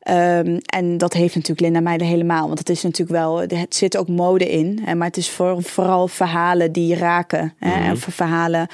[0.00, 2.46] Ehm, en dat heeft natuurlijk Linda Meijden helemaal.
[2.46, 4.80] Want het is natuurlijk wel, het zit ook mode in.
[4.96, 7.54] Maar het is voor, vooral verhalen die raken.
[7.58, 8.66] Hè, En voor verhalen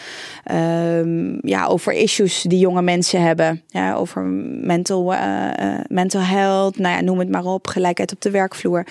[0.44, 3.62] ehm, ja, over issues die jonge mensen hebben.
[3.66, 7.66] Ja, over mental, eh, eh, mental health, nou ja, noem het maar op.
[7.66, 8.86] Gelijkheid op de werkvloer.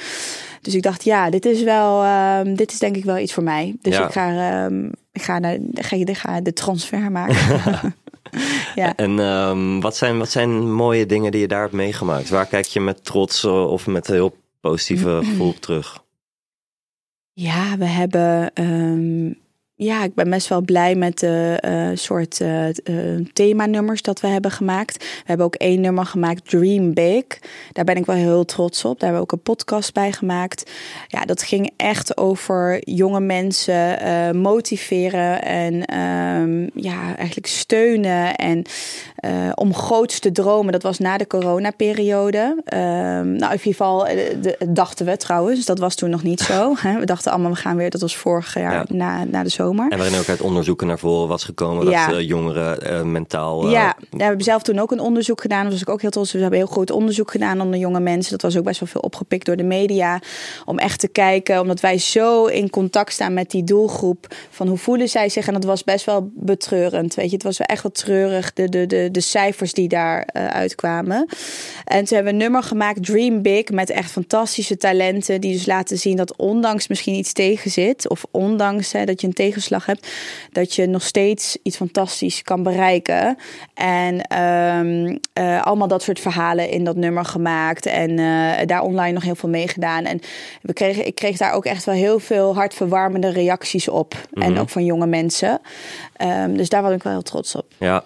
[0.67, 3.43] Dus ik dacht, ja, dit is wel, ehm, dit is denk ik wel iets voor
[3.43, 3.75] mij.
[3.81, 4.05] Dus Ja.
[4.05, 5.57] ik ga, ehm, ik ga, naar,
[6.03, 7.35] ga de transfer maken.
[8.75, 8.95] ja.
[8.95, 12.29] En ehm, wat, zijn, wat zijn mooie dingen die je daar hebt meegemaakt?
[12.29, 16.03] Waar kijk je met trots eh, of met heel positieve gevoel op terug?
[17.33, 18.51] Ja, we hebben.
[19.79, 24.27] Ja, ik ben best wel blij met de eh, soort eh eh, themanummers dat we
[24.27, 24.97] hebben gemaakt.
[24.97, 27.25] We hebben ook één nummer gemaakt, Dream Big.
[27.71, 28.99] Daar ben ik wel heel trots op.
[28.99, 30.71] Daar hebben we ook een podcast bij gemaakt.
[31.07, 33.97] Ja, dat ging echt over jonge mensen
[34.41, 38.65] motiveren en ehm, ja, eigenlijk steunen en
[39.55, 40.71] om groots te dromen.
[40.71, 42.61] Dat was na de coronaperiode.
[42.65, 45.65] Ehm nou, in ieder geval de, dachten we trouwens.
[45.65, 46.73] Dat was toen nog niet zo.
[46.87, 46.99] Hè.
[46.99, 48.85] We dachten allemaal, we gaan weer, dat was vorig jaar Ja.
[48.87, 49.66] na, na de zomer.
[49.75, 52.07] En waarin ook uit onderzoeken naar voren was gekomen Ja.
[52.07, 53.65] dat eh, jongeren eh, mentaal...
[53.65, 55.61] eh, Ja, ja, we hebben zelf toen ook een onderzoek gedaan.
[55.61, 56.31] Daar was ik ook heel trots.
[56.31, 58.31] We hebben een heel groot onderzoek gedaan onder jonge mensen.
[58.31, 60.21] Dat was ook best wel veel opgepikt door de media.
[60.65, 64.27] Om echt te kijken, omdat wij zo in contact staan met die doelgroep.
[64.49, 65.47] Van hoe voelen zij zich?
[65.47, 67.15] En dat was best wel betreurend.
[67.15, 68.53] Weet je, het was wel echt wel treurig.
[68.53, 71.27] De, de, de, de cijfers die daar eh, uitkwamen.
[71.85, 73.69] En toen hebben we een nummer gemaakt, Dream Big.
[73.69, 75.41] Met echt fantastische talenten.
[75.41, 78.09] Die dus laten zien dat ondanks misschien iets tegen zit.
[78.09, 80.07] Of ondanks hè, dat je een tegenvaller tegenslag hebt,
[80.51, 83.37] dat je nog steeds iets fantastisch kan bereiken.
[83.73, 89.13] En ehm, eh, allemaal dat soort verhalen in dat nummer gemaakt en eh, daar online
[89.13, 90.05] nog heel veel meegedaan.
[90.05, 90.19] En
[90.61, 94.15] we kregen, ik kreeg daar ook echt wel heel veel hartverwarmende reacties op.
[94.33, 95.61] En ook van jonge mensen.
[96.13, 97.65] Ehm, dus daar was ik wel heel trots op.
[97.77, 98.03] Ja.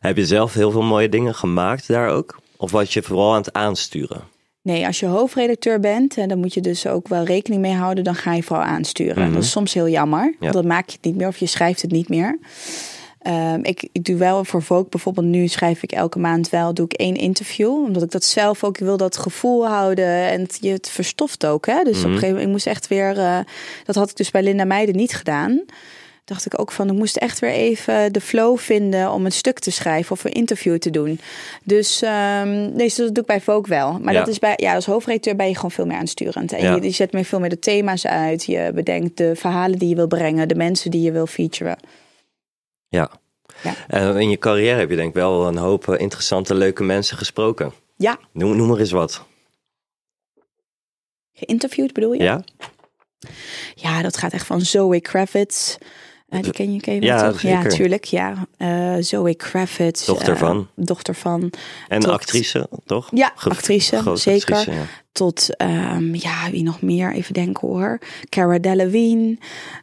[0.00, 2.40] Heb je zelf heel veel mooie dingen gemaakt daar ook?
[2.56, 4.22] Of was je vooral aan het aansturen?
[4.62, 8.04] Nee, als je hoofdredacteur bent, en dan moet je dus ook wel rekening mee houden,
[8.04, 9.32] dan ga je vooral aansturen.
[9.32, 11.82] Dat is soms heel jammer, want dan maak je het niet meer of je schrijft
[11.82, 12.38] het niet meer.
[13.20, 16.84] Ehm, ik, ik doe wel voor Vogue bijvoorbeeld nu schrijf ik elke maand wel doe
[16.84, 20.70] ik één interview omdat ik dat zelf ook wil dat gevoel houden en het, je
[20.70, 21.82] het verstoft ook hè.
[21.82, 23.38] Dus op een gegeven moment ik moest echt weer uh,
[23.84, 25.64] dat had ik dus bij Linda Meijden niet gedaan
[26.24, 29.58] dacht ik ook van, ik moest echt weer even de flow vinden om een stuk
[29.58, 31.20] te schrijven of een interview te doen.
[31.64, 33.98] Dus um, nee, dat doe ik bij Vogue wel.
[33.98, 34.18] Maar Ja.
[34.18, 36.52] dat is bij, ja, als hoofdredacteur ben je gewoon veel meer aansturend.
[36.52, 36.74] En Ja.
[36.74, 38.44] je, je zet meer veel meer de thema's uit.
[38.44, 41.78] Je bedenkt de verhalen die je wil brengen, de mensen die je wil featuren.
[42.88, 43.10] Ja.
[43.62, 43.74] Ja.
[43.88, 47.16] En in je carrière heb je denk ik wel een hoop eh, interessante, leuke mensen
[47.16, 47.72] gesproken.
[47.96, 49.24] Ja, Noem, noem maar eens wat.
[51.32, 52.22] geïnterviewd bedoel je?
[52.22, 52.44] Ja?
[53.74, 55.76] Ja, dat gaat echt van Zoe Kravitz.
[56.30, 57.40] Eh, die ken je, ken je Ja, toch?
[57.40, 57.76] Ja, zeker.
[57.76, 58.04] tuurlijk.
[58.04, 60.06] Ja, Eh, Zoe Kravitz.
[60.06, 60.68] Dochter eh, van?
[60.76, 61.52] Dochter van.
[61.88, 63.08] En Tot- actrice, toch?
[63.14, 64.54] Ja, Ge- actrice, zeker.
[64.56, 64.86] actrice, ja.
[65.12, 67.12] Tot, ehm, ja, wie nog meer?
[67.12, 67.98] Even denken hoor.
[68.28, 69.38] Cara Delevingne.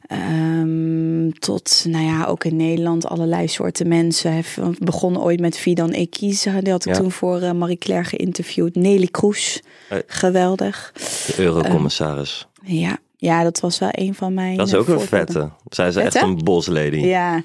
[0.08, 4.44] Ehm, tot, nou ja, ook in Nederland allerlei soorten mensen.
[4.80, 6.62] Begonnen ooit met Fidan Ekiza.
[6.62, 7.00] Die had ik Ja.
[7.00, 8.76] toen voor eh, Marie Claire geïnterviewd.
[8.76, 9.62] Nelly Kroes.
[10.08, 10.92] Geweldig.
[11.28, 12.48] De eurocommissaris.
[12.64, 12.98] Ja.
[13.20, 15.50] Ja, dat was wel een van mijn dat is eh, ook een vette.
[15.70, 16.98] Zij is echt een boslady.
[16.98, 17.44] Ja,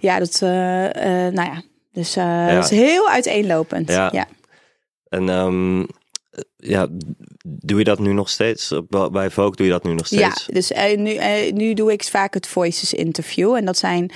[0.00, 1.62] ja dat, eh, eh, nou ja.
[1.92, 3.88] Dus eh dat is heel uiteenlopend.
[3.88, 4.08] Ja.
[4.12, 4.26] ja.
[5.08, 5.84] En ehm,
[6.66, 6.88] ja,
[7.44, 8.74] doe je dat nu nog steeds?
[9.12, 10.46] Bij Vogue doe je dat nu nog Ja, steeds?
[10.46, 13.54] dus eh, nu, eh, nu doe ik vaak het Voices interview.
[13.54, 14.10] En dat zijn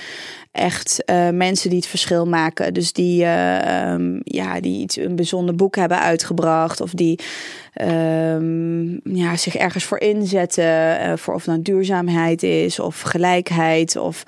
[0.51, 2.73] echt eh, mensen die het verschil maken.
[2.73, 6.81] Dus die, eh, ehm, ja, die iets, een bijzonder boek hebben uitgebracht.
[6.81, 7.19] Of die
[7.73, 11.17] ehm, ja, zich ergens voor inzetten.
[11.19, 13.95] voor of het nou duurzaamheid is of gelijkheid.
[13.95, 14.23] Of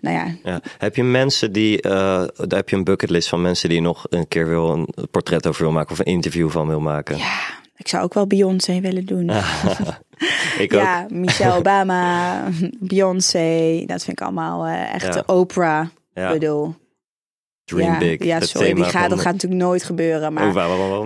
[0.00, 0.60] nou ja, Ja.
[0.78, 4.28] Heb je mensen die, daar heb je een bucketlist van mensen die je nog een
[4.28, 7.16] keer wil een portret over wil maken of een interview van wil maken?
[7.16, 7.38] ja,
[7.76, 9.30] ik zou ook wel Beyoncé willen doen.
[10.58, 10.80] Ik ook.
[10.80, 12.42] Ja, Michelle Obama,
[12.78, 13.82] Beyoncé.
[13.86, 15.22] Dat vind ik allemaal eh, echt Ja.
[15.26, 15.86] Oprah.
[16.14, 16.26] Ja.
[16.28, 16.74] Ik bedoel,
[17.64, 18.24] Dream ja, big.
[18.24, 20.32] Ja, sorry, die gaat, dat gaat natuurlijk nooit gebeuren.
[20.32, 20.52] Maar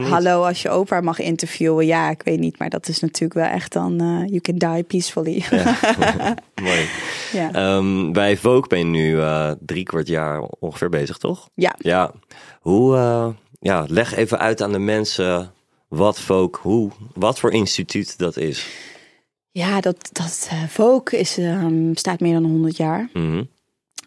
[0.02, 2.58] hallo, als je Oprah mag interviewen, ja, ik weet niet.
[2.58, 5.44] Maar dat is natuurlijk wel echt dan, eh, you can die peacefully.
[5.50, 5.76] Ja.
[6.62, 6.88] Mooi.
[7.52, 11.48] Ehm, bij Vogue ben je nu eh, drie kwart jaar ongeveer bezig, toch?
[11.54, 11.74] ja.
[11.78, 12.12] Ja.
[12.60, 12.96] Hoe,
[13.60, 15.52] ja, leg even uit aan de mensen
[15.90, 18.66] wat Vogue, hoe, wat voor instituut dat is.
[19.50, 23.10] Ja, dat, dat eh, Vogue is, ehm, staat meer dan 100 jaar.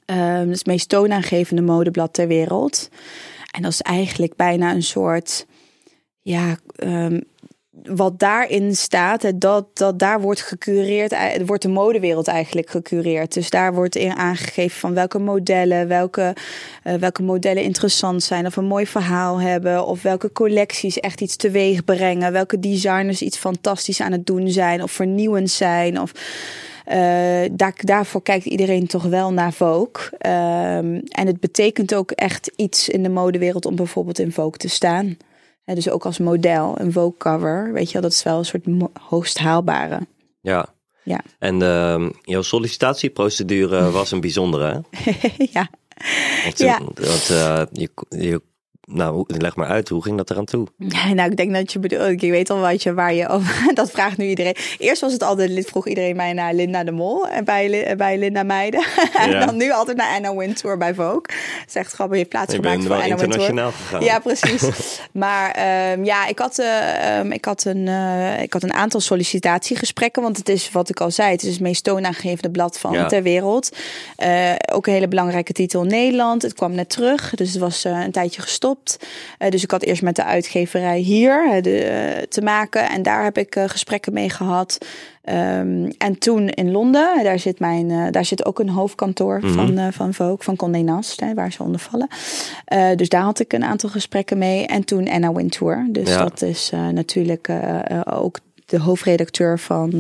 [0.06, 2.90] Ehm, het is het meest toonaangevende modeblad ter wereld.
[3.52, 5.46] En dat is eigenlijk bijna een soort,
[6.22, 7.20] ja, ehm,
[7.82, 13.34] wat daarin staat, dat, dat daar wordt gecureerd, eh, wordt de modewereld eigenlijk gecureerd.
[13.34, 16.36] Dus daar wordt in aangegeven van welke modellen, welke,
[16.84, 21.36] eh, welke modellen interessant zijn, of een mooi verhaal hebben, of welke collecties echt iets
[21.36, 26.12] teweeg brengen, welke designers iets fantastisch aan het doen zijn, of vernieuwend zijn, of
[26.86, 30.18] eh, daar, daarvoor kijkt iedereen toch wel naar Vogue.
[30.18, 34.70] Ehm, en het betekent ook echt iets in de modewereld om bijvoorbeeld in Vogue te
[34.70, 35.18] staan.
[35.66, 38.66] Dus ook als model, een Vogue cover, weet je wel, dat is wel een soort
[39.10, 40.00] hoogst haalbare.
[40.42, 40.66] Ja.
[41.04, 41.22] Ja.
[41.40, 45.12] En ehm, jouw sollicitatieprocedure was een bijzondere, hè?
[45.54, 45.70] ja.
[46.44, 46.80] Want, Ja.
[46.84, 48.42] want, eh, je, je,
[48.86, 50.68] nou, leg maar uit, hoe ging dat eraan toe?
[51.14, 53.92] Nou, ik denk dat je bedoelt, ik weet al wat je, waar je over, dat
[53.92, 54.56] vraagt nu iedereen.
[54.78, 58.18] Eerst was het altijd, vroeg iedereen mij naar Linda de Mol en bij, Li- bij
[58.18, 58.84] Linda Meijden.
[59.14, 59.20] Ja.
[59.40, 61.22] en dan nu altijd naar Anna Wintour bij Vogue.
[61.74, 63.24] Echt grappig, je hebt plaats gemaakt voor Anna Wintour.
[63.24, 64.04] internationaal gegaan.
[64.04, 65.00] Ja, precies.
[65.12, 69.00] maar ehm, ja, ik had, eh, ehm, ik, had een, eh, ik had een aantal
[69.00, 70.22] sollicitatiegesprekken.
[70.22, 73.06] Want het is wat ik al zei, het is het meest toonaangevende blad van Ja.
[73.06, 73.70] ter wereld.
[74.16, 76.42] Eh, ook een hele belangrijke titel in Nederland.
[76.42, 78.73] Het kwam net terug, dus het was eh, een tijdje gestopt.
[79.38, 82.90] Eh, dus ik had eerst met de uitgeverij hier eh, de, eh, te maken.
[82.90, 84.78] En daar heb ik gesprekken mee gehad.
[85.24, 89.88] Ehm, en toen in Londen, daar zit, mijn, daar zit ook een hoofdkantoor van, eh,
[89.92, 92.08] van Vogue, van Condé Nast, hè, waar ze onder vallen.
[92.98, 94.66] Dus daar had ik een aantal gesprekken mee.
[94.66, 95.88] En toen Anna Wintour.
[95.90, 96.24] Dus Ja.
[96.24, 97.50] dat is natuurlijk
[98.06, 99.92] ook de hoofdredacteur van,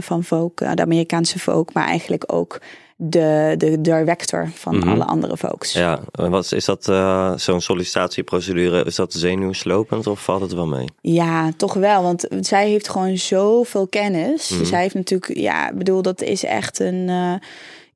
[0.00, 2.60] van Vogue, de Amerikaanse Vogue, maar eigenlijk ook
[2.96, 4.88] de, de director van Mhm.
[4.88, 5.72] alle andere Vogues.
[5.72, 8.84] Ja, en wat is- dat eh, zo'n sollicitatieprocedure?
[8.84, 10.84] Is dat zenuwslopend of valt het wel mee?
[11.00, 12.02] Ja, toch wel.
[12.02, 14.48] Want zij heeft gewoon zoveel kennis.
[14.50, 14.64] Mhm.
[14.64, 17.08] Zij heeft natuurlijk, ja, ik bedoel, dat is echt een.
[17.08, 17.34] eh,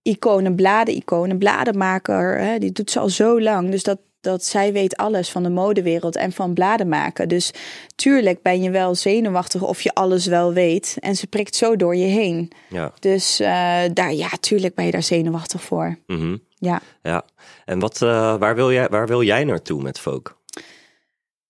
[0.03, 2.39] iconen, bladen-iconen, bladenmaker.
[2.39, 3.71] Hè, die doet ze al zo lang.
[3.71, 7.29] Dus dat, dat zij weet alles van de modewereld en van bladen maken.
[7.29, 7.51] Dus
[7.95, 10.97] tuurlijk ben je wel zenuwachtig of je alles wel weet.
[11.01, 12.53] En ze prikt zo door je heen.
[12.69, 12.93] Ja.
[13.01, 15.99] Dus eh, daar, ja, tuurlijk ben je daar zenuwachtig voor.
[16.07, 16.37] Mhm.
[16.59, 16.81] Ja.
[17.03, 17.25] ja.
[17.65, 20.39] En wat, eh, waar, wil jij, waar wil jij naartoe met Folk?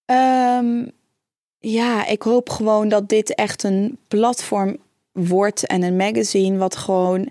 [0.05, 0.85] Ehm,
[1.59, 4.77] ja, ik hoop gewoon dat dit echt een platform
[5.13, 7.29] wordt en een magazine wat gewoon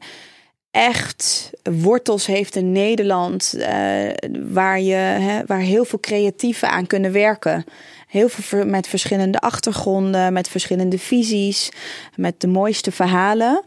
[0.76, 4.10] echt wortels heeft in Nederland, eh,
[4.50, 7.66] waar, je, hè, waar heel veel creatieven aan kunnen werken.
[8.08, 11.70] Heel veel met verschillende achtergronden, met verschillende visies,
[12.16, 13.64] met de mooiste verhalen.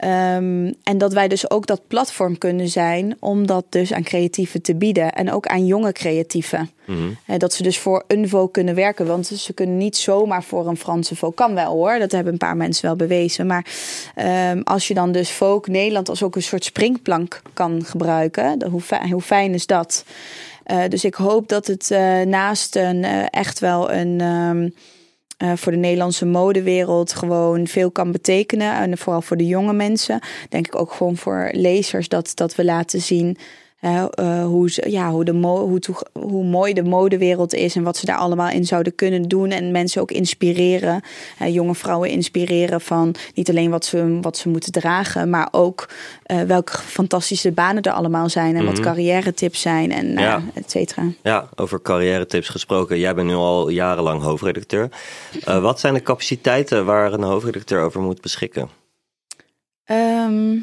[0.00, 4.62] Ehm, en dat wij dus ook dat platform kunnen zijn om dat dus aan creatieven
[4.62, 5.12] te bieden.
[5.12, 6.70] En ook aan jonge creatieven.
[7.24, 9.06] Hè, dat ze dus voor een kunnen werken.
[9.06, 11.34] Want ze kunnen niet zomaar voor een Franse Vogue.
[11.34, 13.46] Kan wel hoor, dat hebben een paar mensen wel bewezen.
[13.46, 13.66] Maar
[14.14, 18.58] ehm, als je dan dus Vogue Nederland als ook een soort springplank kan gebruiken.
[18.58, 20.04] dan Hoe fijn, hoe fijn is dat?
[20.64, 24.20] Eh, dus ik hoop dat het eh, naast een eh, echt wel een...
[24.20, 24.68] ehm,
[25.40, 28.74] eh, voor de Nederlandse modewereld gewoon veel kan betekenen.
[28.74, 30.20] En vooral voor de jonge mensen.
[30.48, 33.36] Denk ik ook gewoon voor lezers dat, dat we laten zien
[33.80, 35.80] eh, hoe, ze, ja, hoe, de mo hoe,
[36.12, 37.76] hoe mooi de modewereld is.
[37.76, 39.50] En wat ze daar allemaal in zouden kunnen doen.
[39.50, 41.02] En mensen ook inspireren.
[41.46, 45.30] jonge vrouwen inspireren van niet alleen wat ze, wat ze moeten dragen.
[45.30, 45.88] Maar ook
[46.22, 48.56] eh, welke fantastische banen er allemaal zijn.
[48.56, 49.92] En wat carrière tips zijn.
[49.92, 50.36] En nou Ja.
[50.36, 51.02] ja, et cetera.
[51.22, 52.98] Ja, over carrière tips gesproken.
[52.98, 54.88] Jij bent nu al jarenlang hoofdredacteur.
[55.44, 58.68] Eh, wat zijn de capaciteiten waar een hoofdredacteur over moet beschikken?
[59.84, 60.56] Ehm,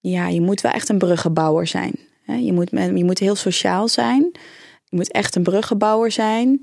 [0.00, 1.92] ja, je moet wel echt een bruggenbouwer zijn.
[2.26, 4.30] Je moet, je moet heel sociaal zijn.
[4.84, 6.62] Je moet echt een bruggenbouwer zijn.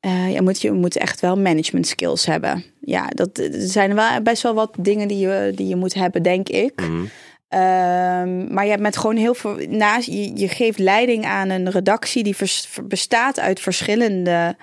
[0.00, 2.64] Eh, je, moet, je moet echt wel management skills hebben.
[2.80, 6.22] Ja, dat er zijn wel best wel wat dingen die je, die je moet hebben,
[6.22, 6.80] denk ik.
[6.80, 7.04] Mhm.
[7.48, 9.56] Ehm, maar je hebt met gewoon heel veel.
[9.68, 14.56] Naast, je, je geeft leiding aan een redactie die vers- bestaat uit verschillende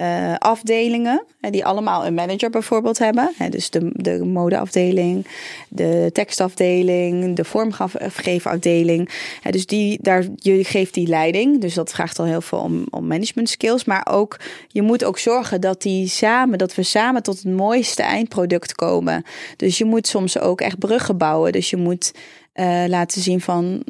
[0.00, 1.24] eh, afdelingen.
[1.40, 3.32] Die allemaal een manager bijvoorbeeld hebben.
[3.50, 5.26] Dus de, de modeafdeling,
[5.68, 9.10] de tekstafdeling, de vormgeefafdeling.
[9.40, 11.60] Hè, dus die, daar, je geeft die leiding.
[11.60, 13.84] Dus dat vraagt al heel veel om, om management skills.
[13.84, 18.02] Maar ook, je moet ook zorgen dat, die samen, dat we samen tot het mooiste
[18.02, 19.24] eindproduct komen.
[19.56, 21.52] Dus je moet soms ook echt bruggen bouwen.
[21.52, 22.12] Dus je moet
[22.52, 23.82] eh, laten zien van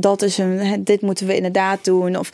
[0.00, 2.16] dat is een, dit moeten we inderdaad doen.
[2.16, 2.30] Of,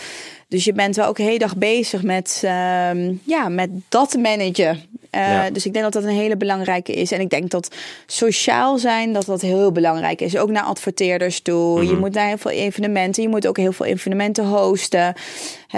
[0.48, 4.82] dus je bent wel ook de hele dag bezig met, ehm, ja, met dat managen.
[5.12, 5.50] Eh, Ja.
[5.50, 7.12] Dus ik denk dat dat een hele belangrijke is.
[7.12, 7.74] En ik denk dat
[8.06, 10.36] sociaal zijn, dat dat heel belangrijk is.
[10.36, 11.86] Ook naar adverteerders toe.
[11.86, 13.22] Je moet naar heel veel evenementen.
[13.22, 15.14] Je moet ook heel veel evenementen hosten.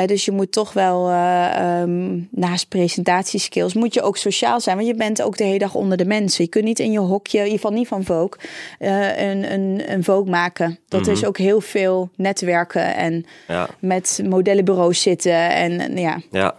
[0.06, 4.76] Dus je moet toch wel, eh, ehm, naast presentatieskills, moet je ook sociaal zijn.
[4.76, 6.44] Want je bent ook de hele dag onder de mensen.
[6.44, 8.38] Je kunt niet in je hokje, ieder geval niet van Vogue,
[8.78, 10.78] eh, een, een, een Vogue maken.
[10.88, 15.50] Dat is ook heel veel netwerken en Ja, met modellenbureaus zitten.
[15.50, 16.54] En ja, ja.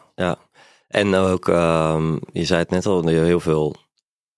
[0.96, 3.76] En ook, ehm, je zei het net al, heel veel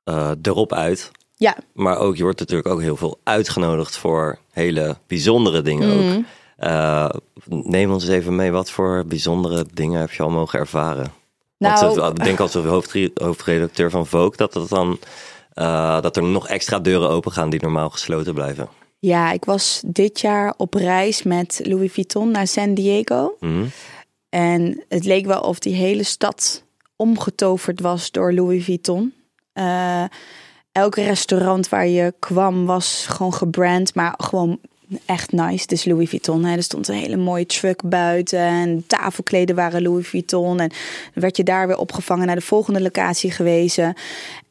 [0.03, 1.11] eh, erop uit.
[1.35, 1.57] ja.
[1.73, 6.23] Maar ook, je wordt natuurlijk ook heel veel uitgenodigd voor hele bijzondere dingen ook.
[6.57, 7.09] Eh,
[7.45, 11.11] neem ons even mee, wat voor bijzondere dingen heb je al mogen ervaren?
[11.57, 14.99] Nou, ik denk als hoofdre- hoofdredacteur van Vogue dat, dat, dan,
[15.53, 18.69] eh, dat er nog extra deuren open gaan die normaal gesloten blijven.
[18.99, 23.35] ja, ik was dit jaar op reis met Louis Vuitton naar San Diego.
[23.39, 23.65] Mhm.
[24.29, 26.63] En het leek wel of die hele stad
[26.95, 29.13] omgetoverd was door Louis Vuitton.
[29.53, 30.03] Eh,
[30.71, 34.59] elk restaurant waar je kwam was gewoon gebrand, maar gewoon
[35.05, 35.67] echt nice.
[35.67, 36.45] Dus Louis Vuitton.
[36.45, 40.59] Er stond een hele mooie truck buiten en tafelkleden waren Louis Vuitton.
[40.59, 40.71] En
[41.13, 43.93] werd je daar weer opgevangen naar de volgende locatie gewezen.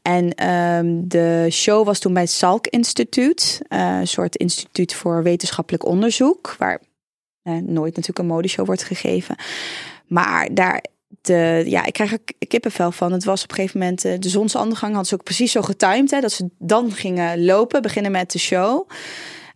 [0.02, 5.22] En ehm, de show was toen bij het Salk Instituut, eh, een soort instituut voor
[5.22, 6.80] wetenschappelijk onderzoek, waar
[7.52, 9.36] nooit natuurlijk een modeshow wordt gegeven.
[10.06, 10.84] Maar daar,
[11.20, 13.12] de, ja, ik krijg er kippenvel van.
[13.12, 16.10] Het was op een gegeven moment, eh, de zonsondergang hadden ze ook precies zo getimed,
[16.10, 18.88] hè, dat ze dan gingen lopen, beginnen met de show.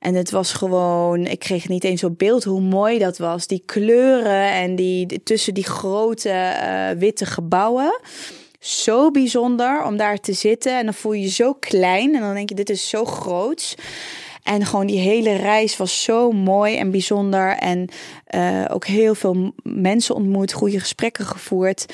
[0.00, 3.46] En het was gewoon, ik kreeg niet eens op beeld hoe mooi dat was.
[3.46, 8.00] Die kleuren en die, tussen die grote eh, witte gebouwen.
[8.58, 10.78] Zo bijzonder om daar te zitten.
[10.78, 12.14] En dan voel je je zo klein.
[12.14, 13.74] En dan denk je, dit is zo groots.
[14.42, 17.56] En gewoon die hele reis was zo mooi en bijzonder.
[17.56, 17.88] En
[18.24, 21.86] eh, ook heel veel mensen ontmoet, goede gesprekken gevoerd.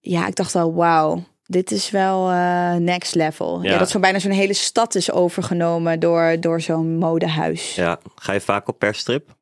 [0.00, 1.24] Ja, ik dacht al, wauw.
[1.46, 3.62] Dit is wel eh, next level.
[3.62, 3.70] Ja.
[3.70, 3.78] Ja.
[3.78, 7.74] dat zo bijna zo'n hele stad is overgenomen door, door zo'n modehuis.
[7.74, 7.98] Ja.
[8.14, 9.38] Ga je vaak op persstrip?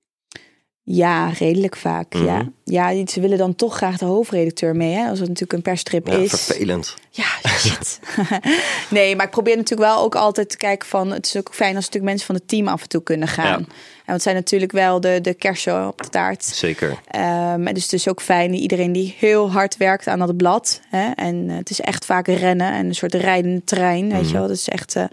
[0.91, 2.14] Ja, redelijk vaak.
[2.14, 2.24] Mhm.
[2.24, 2.49] Ja.
[2.64, 6.07] ja, ze willen dan toch graag de hoofdredacteur mee, hè, als het natuurlijk een persstrip
[6.07, 6.30] Ja, is.
[6.30, 6.95] vervelend.
[7.11, 8.01] Ja, shit.
[8.91, 11.11] nee, maar ik probeer natuurlijk wel ook altijd te kijken van...
[11.11, 13.61] het is ook fijn als natuurlijk mensen van het team af en toe kunnen gaan.
[13.61, 13.74] Ja.
[14.05, 16.45] En het zijn natuurlijk wel de, de kersen op de taart.
[16.45, 16.99] Zeker.
[17.07, 20.80] Ehm, en dus het is ook fijn, iedereen die heel hard werkt aan dat blad.
[20.89, 21.11] Hè?
[21.11, 24.43] En eh, het is echt vaak rennen en een soort rijdende trein, weet je wel.
[24.43, 25.05] Dat is echt, eh,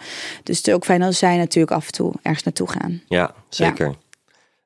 [0.43, 3.01] dus het is ook fijn als zij natuurlijk af en toe ergens naartoe gaan.
[3.07, 3.95] Ja, zeker.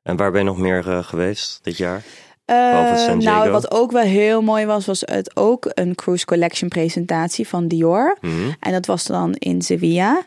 [0.04, 2.04] En waar ben je nog meer eh, geweest dit jaar?
[2.46, 7.48] Eh, nou, wat ook wel heel mooi was, was het ook een Cruise Collection presentatie
[7.48, 8.18] van Dior.
[8.22, 8.52] Mhm.
[8.60, 10.26] En dat was dan in Sevilla.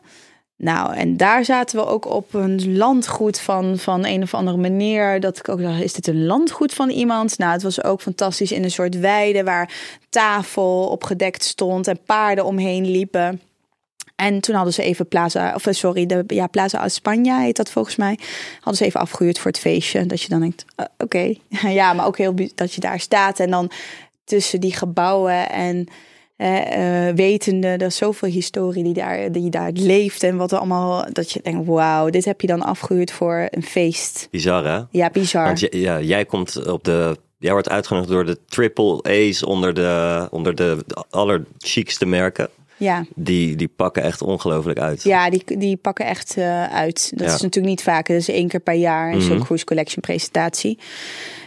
[0.57, 5.21] Nou, en daar zaten we ook op een landgoed van, van een of andere meneer.
[5.21, 7.39] Dat ik ook dacht, is dit een landgoed van iemand?
[7.39, 9.73] Nou, het was ook fantastisch in een soort weide waar
[10.09, 13.41] tafel opgedekt stond en paarden omheen liepen.
[14.23, 17.71] En toen hadden ze even Plaza, of eh, sorry, de ja, Plaza España heet dat
[17.71, 18.19] volgens mij.
[18.55, 20.07] Hadden ze even afgehuurd voor het feestje.
[20.07, 21.35] Dat je dan denkt, eh, oké.
[21.81, 23.71] ja, maar ook heel dat je daar staat en dan
[24.25, 25.89] tussen die gebouwen en
[26.37, 31.07] eh, wetende, er is zoveel historie die daar, die daar leeft en wat er allemaal,
[31.13, 34.29] dat je denkt, wauw, dit heb je dan afgehuurd voor een feest.
[34.31, 34.81] Bizar, hè?
[34.91, 35.45] Ja, bizar.
[35.45, 37.17] Want ja, jij komt op de.
[37.39, 40.79] Jij wordt uitgenodigd door de triple A's onder de, onder de
[41.11, 42.49] allerchicste merken.
[42.83, 43.05] Ja.
[43.15, 45.03] Die, die pakken echt ongelooflijk uit.
[45.03, 47.11] Ja, die, die pakken echt eh, uit.
[47.15, 47.35] Dat Ja.
[47.35, 48.07] is natuurlijk niet vaak.
[48.09, 49.21] Dat is één keer per jaar Mhm.
[49.21, 50.79] zo'n Cruise Collection presentatie.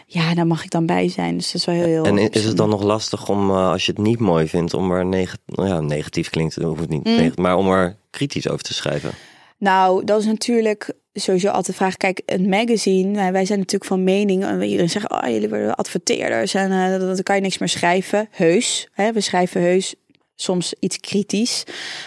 [0.07, 1.37] Ja, daar mag ik dan bij zijn.
[1.37, 2.05] Dus dat is wel heel...
[2.05, 4.91] En is het dan nog lastig om, eh, als je het niet mooi vindt, om
[4.91, 7.15] er neg nou ja, negatief klinkt, hoeft het niet, Mm.
[7.15, 9.11] neg- maar om er kritisch over te schrijven?
[9.57, 11.97] Nou, dat is natuurlijk sowieso altijd de vraag.
[11.97, 14.43] Kijk, een magazine, wij, wij zijn natuurlijk van mening.
[14.43, 18.27] En iedereen zegt, oh, jullie worden adverteerders en eh, dan kan je niks meer schrijven.
[18.31, 19.95] Heus, hè, we schrijven heus
[20.35, 21.63] soms iets kritisch.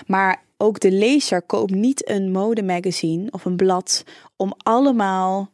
[0.07, 4.05] Maar ook de lezer koopt niet een modemagazine of een blad
[4.37, 5.51] om allemaal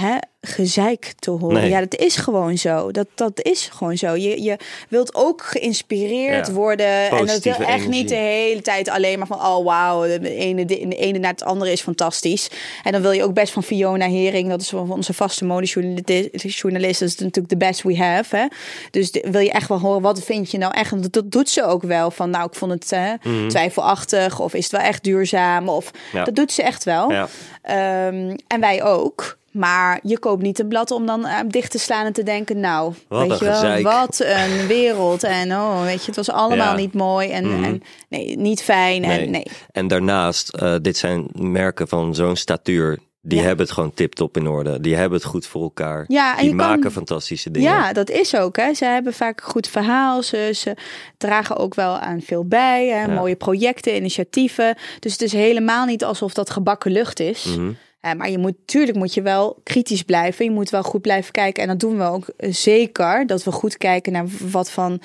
[0.00, 1.54] hè, gezeik te horen.
[1.60, 1.68] Nee.
[1.70, 2.90] Ja, dat is gewoon zo.
[2.90, 4.14] Dat, dat is gewoon zo.
[4.14, 4.56] Je, je
[4.88, 6.52] wilt ook geïnspireerd Ja.
[6.52, 7.08] worden.
[7.10, 7.88] En dat wil echt energie.
[7.88, 9.40] niet de hele tijd alleen maar van...
[9.46, 12.48] oh wauw, de ene, de, de ene naar het andere is fantastisch.
[12.82, 14.48] En dan wil je ook best van Fiona Hering...
[14.48, 17.00] dat is onze vaste modejournalist...
[17.00, 18.36] dat is natuurlijk de best we have.
[18.36, 18.46] Hè?
[18.90, 20.92] Dus de- wil je echt wel horen, wat vind je nou echt?
[20.92, 22.10] En dat, doet ze ook wel.
[22.10, 23.14] Van nou, ik vond het hè,
[23.48, 24.40] twijfelachtig...
[24.40, 25.68] of is het wel echt duurzaam?
[25.68, 26.24] Of, Ja.
[26.24, 27.10] Dat doet ze echt wel.
[27.12, 27.28] Ja.
[27.62, 29.38] Ehm, en wij ook.
[29.56, 32.60] Maar je koopt niet een blad om dan eh, dicht te slaan en te denken...
[32.60, 35.22] nou, Wat weet een je wel, wat een wereld.
[35.24, 36.76] En oh, weet je, het was allemaal Ja.
[36.76, 37.64] niet mooi en, Mhm.
[37.64, 39.00] en nee, niet fijn.
[39.00, 39.20] Nee.
[39.24, 39.46] En, nee.
[39.72, 42.98] En daarnaast, eh, dit zijn merken van zo'n statuur.
[43.20, 43.44] Die Ja.
[43.44, 44.80] hebben het gewoon tip-top in orde.
[44.80, 46.04] Die hebben het goed voor elkaar.
[46.08, 47.70] Ja, en die kan- maken fantastische dingen.
[47.70, 48.56] Ja, dat is ook.
[48.56, 48.74] Hè.
[48.74, 50.22] Ze hebben vaak een goed verhaal.
[50.22, 50.74] Ze, ze
[51.18, 52.86] dragen ook wel aan veel bij.
[52.88, 53.00] Hè.
[53.00, 53.06] Ja.
[53.06, 54.76] Mooie projecten, initiatieven.
[55.00, 57.44] Dus het is helemaal niet alsof dat gebakken lucht is.
[57.44, 57.70] Mhm.
[58.06, 60.44] Eh, maar je moet, tuurlijk moet je wel kritisch blijven.
[60.44, 61.62] Je moet wel goed blijven kijken.
[61.62, 63.26] En dat doen we ook eh, zeker.
[63.26, 65.00] Dat we goed kijken naar wat van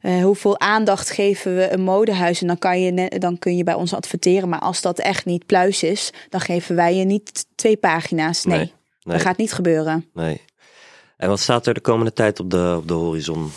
[0.00, 2.40] eh, hoeveel aandacht geven we een modehuis.
[2.40, 4.48] En dan, kan je dan kun je bij ons adverteren.
[4.48, 8.44] Maar als dat echt niet pluis is, dan geven wij je niet twee pagina's.
[8.44, 9.16] Nee, Nee, nee.
[9.16, 10.08] dat gaat niet gebeuren.
[10.12, 10.40] Nee.
[11.16, 13.50] En wat staat er de komende tijd op de, op de horizon?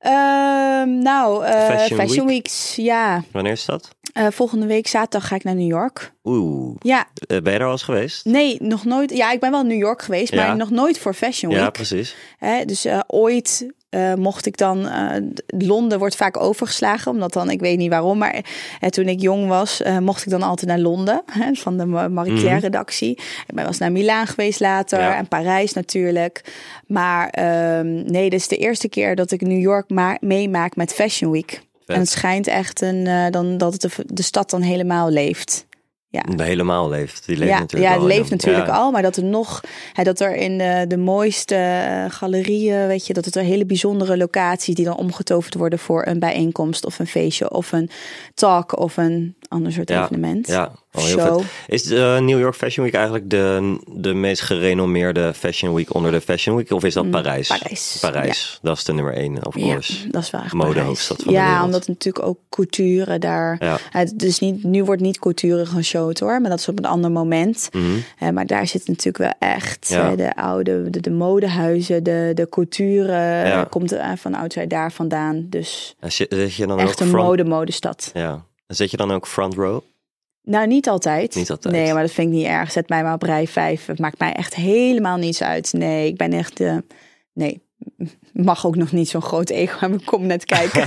[0.00, 2.26] Ehm, nou, eh, Fashion Fashion, Week?
[2.26, 3.22] Weeks, ja.
[3.32, 3.88] Wanneer is dat?
[4.12, 6.12] Eh, volgende week zaterdag ga ik naar New York.
[6.24, 6.76] Oeh.
[6.80, 8.24] Ja, Eh, ben je er al eens geweest?
[8.24, 9.16] nee, nog nooit.
[9.16, 10.46] Ja, ik ben wel in New York geweest, Ja.
[10.46, 11.60] maar nog nooit voor Fashion Week.
[11.62, 12.16] Ja, precies.
[12.38, 14.88] Hè, dus ooit eh, mocht ik dan.
[14.88, 15.16] eh,
[15.58, 18.34] Londen wordt vaak overgeslagen, omdat dan, ik weet niet waarom, maar
[18.80, 22.08] eh, toen ik jong was, mocht ik dan altijd naar Londen hè, van de Ma-
[22.08, 22.64] Marie Claire Mhm.
[22.64, 23.10] redactie.
[23.46, 25.16] Ik eens naar Milaan geweest later Ja.
[25.16, 26.44] en Parijs natuurlijk.
[26.86, 30.92] Maar ehm, nee, dit is de eerste keer dat ik New York ma- meemaak met
[30.92, 31.60] Fashion Week.
[31.86, 35.66] En het schijnt echt een, dan, dat het de, de stad dan helemaal leeft.
[36.12, 36.22] Ja.
[36.36, 37.26] Helemaal leeft.
[37.26, 38.72] Die leeft ja, natuurlijk ja, al het in leeft natuurlijk ja.
[38.72, 39.60] al, maar dat er nog,
[39.92, 43.66] hè, dat er in de, de mooiste eh, galerieën, weet je, dat het er hele
[43.66, 47.90] bijzondere locaties die dan omgetoverd worden voor een bijeenkomst of een feestje of een
[48.34, 50.46] talk of een ander soort Ja, evenement.
[50.46, 51.40] Ja, al heel Show.
[51.40, 51.48] vet.
[51.66, 56.20] Is de New York Fashion Week eigenlijk de, de meest gerenommeerde Fashion Week onder de
[56.20, 56.70] Fashion Week?
[56.70, 57.48] Of is dat Parijs?
[57.50, 60.08] Mm, Parijs, Parijs, dat is de nummer één, of Ja, course.
[60.10, 63.56] dat is echt Modehoofdstad van de ja, omdat natuurlijk ook couture daar.
[63.60, 63.78] Ja.
[63.90, 67.10] Het, dus niet, nu wordt niet couture geshowd hoor, maar dat is op een ander
[67.10, 67.68] moment.
[68.18, 70.10] Eh, maar daar zit natuurlijk wel echt Ja.
[70.10, 73.64] eh, de oude, de, de modehuizen, de, de couture eh, Ja.
[73.64, 75.46] komt er van oudsher daar vandaan.
[75.48, 78.10] Dus zit, zit je dan echt ook een front, mode-modestad.
[78.14, 78.44] Ja.
[78.66, 79.80] Zit je dan ook front row?
[80.50, 81.34] Nou, niet altijd.
[81.34, 81.74] Niet altijd.
[81.74, 82.70] Nee, maar dat vind ik niet erg.
[82.72, 83.86] Zet mij maar op rij 5.
[83.86, 85.72] Het maakt mij echt helemaal niets uit.
[85.72, 86.60] Nee, ik ben echt...
[86.60, 86.76] eh,
[87.32, 87.62] nee,
[88.32, 90.04] mag ook nog niet zo'n groot ego hebben.
[90.04, 90.86] Kom net kijken.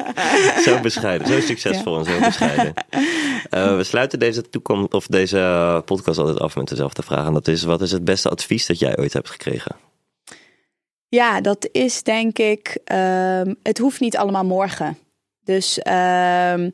[0.64, 2.72] Zo bescheiden, zo succesvol en zo bescheiden.
[3.50, 7.26] Eh, we sluiten deze toekomst of deze podcast altijd af met dezelfde vraag.
[7.26, 9.76] En dat is: wat is het beste advies dat jij ooit hebt gekregen?
[11.08, 12.78] Ja, dat is denk ik.
[12.84, 14.98] ehm, het hoeft niet allemaal morgen.
[15.44, 16.70] Dus ehm,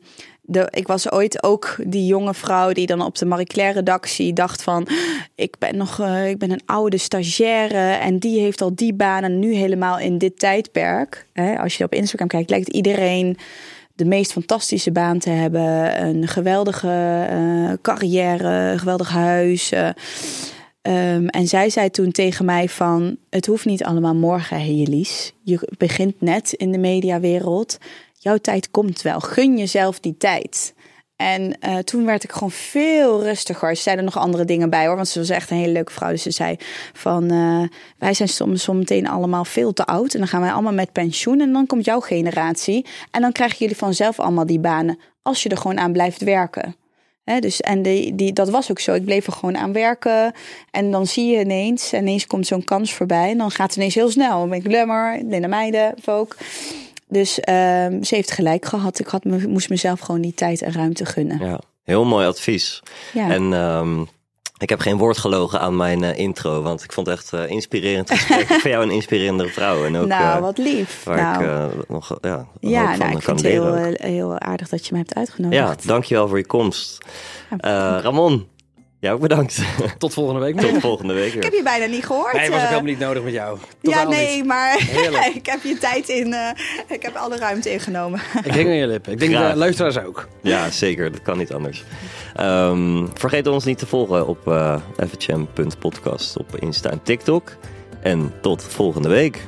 [0.69, 4.63] ik was ooit ook die jonge vrouw die dan op de Marie Claire redactie dacht
[4.63, 4.87] van
[5.35, 9.23] ik ben nog eh, ik ben een oude stagiaire en die heeft al die baan
[9.23, 11.25] en nu helemaal in dit tijdperk.
[11.33, 13.37] Hè, als je op Instagram kijkt, lijkt iedereen
[13.93, 19.71] de meest fantastische baan te hebben, een geweldige eh, carrière, geweldig huis.
[19.71, 19.89] eh.
[20.81, 25.33] Ehm, en zij zei toen tegen mij van, het hoeft niet allemaal morgen, Helie's.
[25.43, 27.77] Je begint net in de mediawereld.
[28.21, 29.19] Jouw tijd komt wel.
[29.19, 30.73] Gun jezelf die tijd.
[31.15, 33.75] En eh, toen werd ik gewoon veel rustiger.
[33.75, 35.91] Ze zei er nog andere dingen bij hoor, want ze was echt een hele leuke
[35.91, 36.09] vrouw.
[36.09, 36.55] Dus ze zei
[36.93, 37.63] van, eh,
[37.97, 40.13] wij zijn soms zometeen allemaal veel te oud.
[40.13, 42.85] En dan gaan wij allemaal met pensioen en dan komt jouw generatie.
[43.11, 46.75] En dan krijgen jullie vanzelf allemaal die banen, als je er gewoon aan blijft werken.
[47.39, 48.93] Dus, en die, dat was ook zo.
[48.93, 50.33] Ik bleef er gewoon aan werken.
[50.71, 53.29] En dan zie je ineens, ineens komt zo'n kans voorbij.
[53.29, 54.39] En dan gaat het ineens heel snel.
[54.39, 56.35] Dan ben ik Glamour, Linda Meijden, ook.
[57.09, 58.99] Dus ehm, ze heeft gelijk gehad.
[58.99, 61.45] Ik had me, moest mezelf gewoon die tijd en ruimte gunnen.
[61.45, 62.83] Ja, heel mooi advies.
[63.13, 63.29] Ja.
[63.29, 64.01] En ehm,
[64.57, 67.49] ik heb geen woord gelogen aan mijn eh, intro, want ik vond het echt eh,
[67.49, 68.39] inspirerend gesprek.
[68.41, 69.85] ik vind jou een inspirerende vrouw.
[69.85, 71.03] En ook, nou, eh, wat lief.
[71.03, 74.85] Waar nou, ik nog ja, ja, nou, ik kan vind het heel, heel aardig dat
[74.85, 75.83] je me hebt uitgenodigd.
[75.83, 76.97] Ja, dankjewel voor je komst.
[78.01, 78.47] Ramon,
[78.99, 79.59] jou ook bedankt.
[79.97, 80.59] Tot volgende week.
[80.59, 82.33] Tot volgende week Ik heb je bijna niet gehoord.
[82.33, 82.67] Nee, was ook eh.
[82.67, 83.57] helemaal niet nodig met jou.
[83.81, 84.45] ja, nee, niet.
[84.45, 84.77] maar
[85.35, 86.33] ik heb je tijd in.
[86.33, 86.49] eh,
[86.87, 88.21] ik heb alle ruimte ingenomen.
[88.43, 89.11] Ik hing aan je lippen.
[89.11, 89.51] Ik denk Graag.
[89.51, 90.27] de luisteraars ook.
[90.41, 91.11] Ja, zeker.
[91.11, 91.83] Dat kan niet anders.
[92.35, 94.75] Ehm, vergeet ons niet te volgen op uh,
[95.09, 97.55] fhm.podcast op Insta en TikTok.
[98.01, 99.39] En tot volgende week.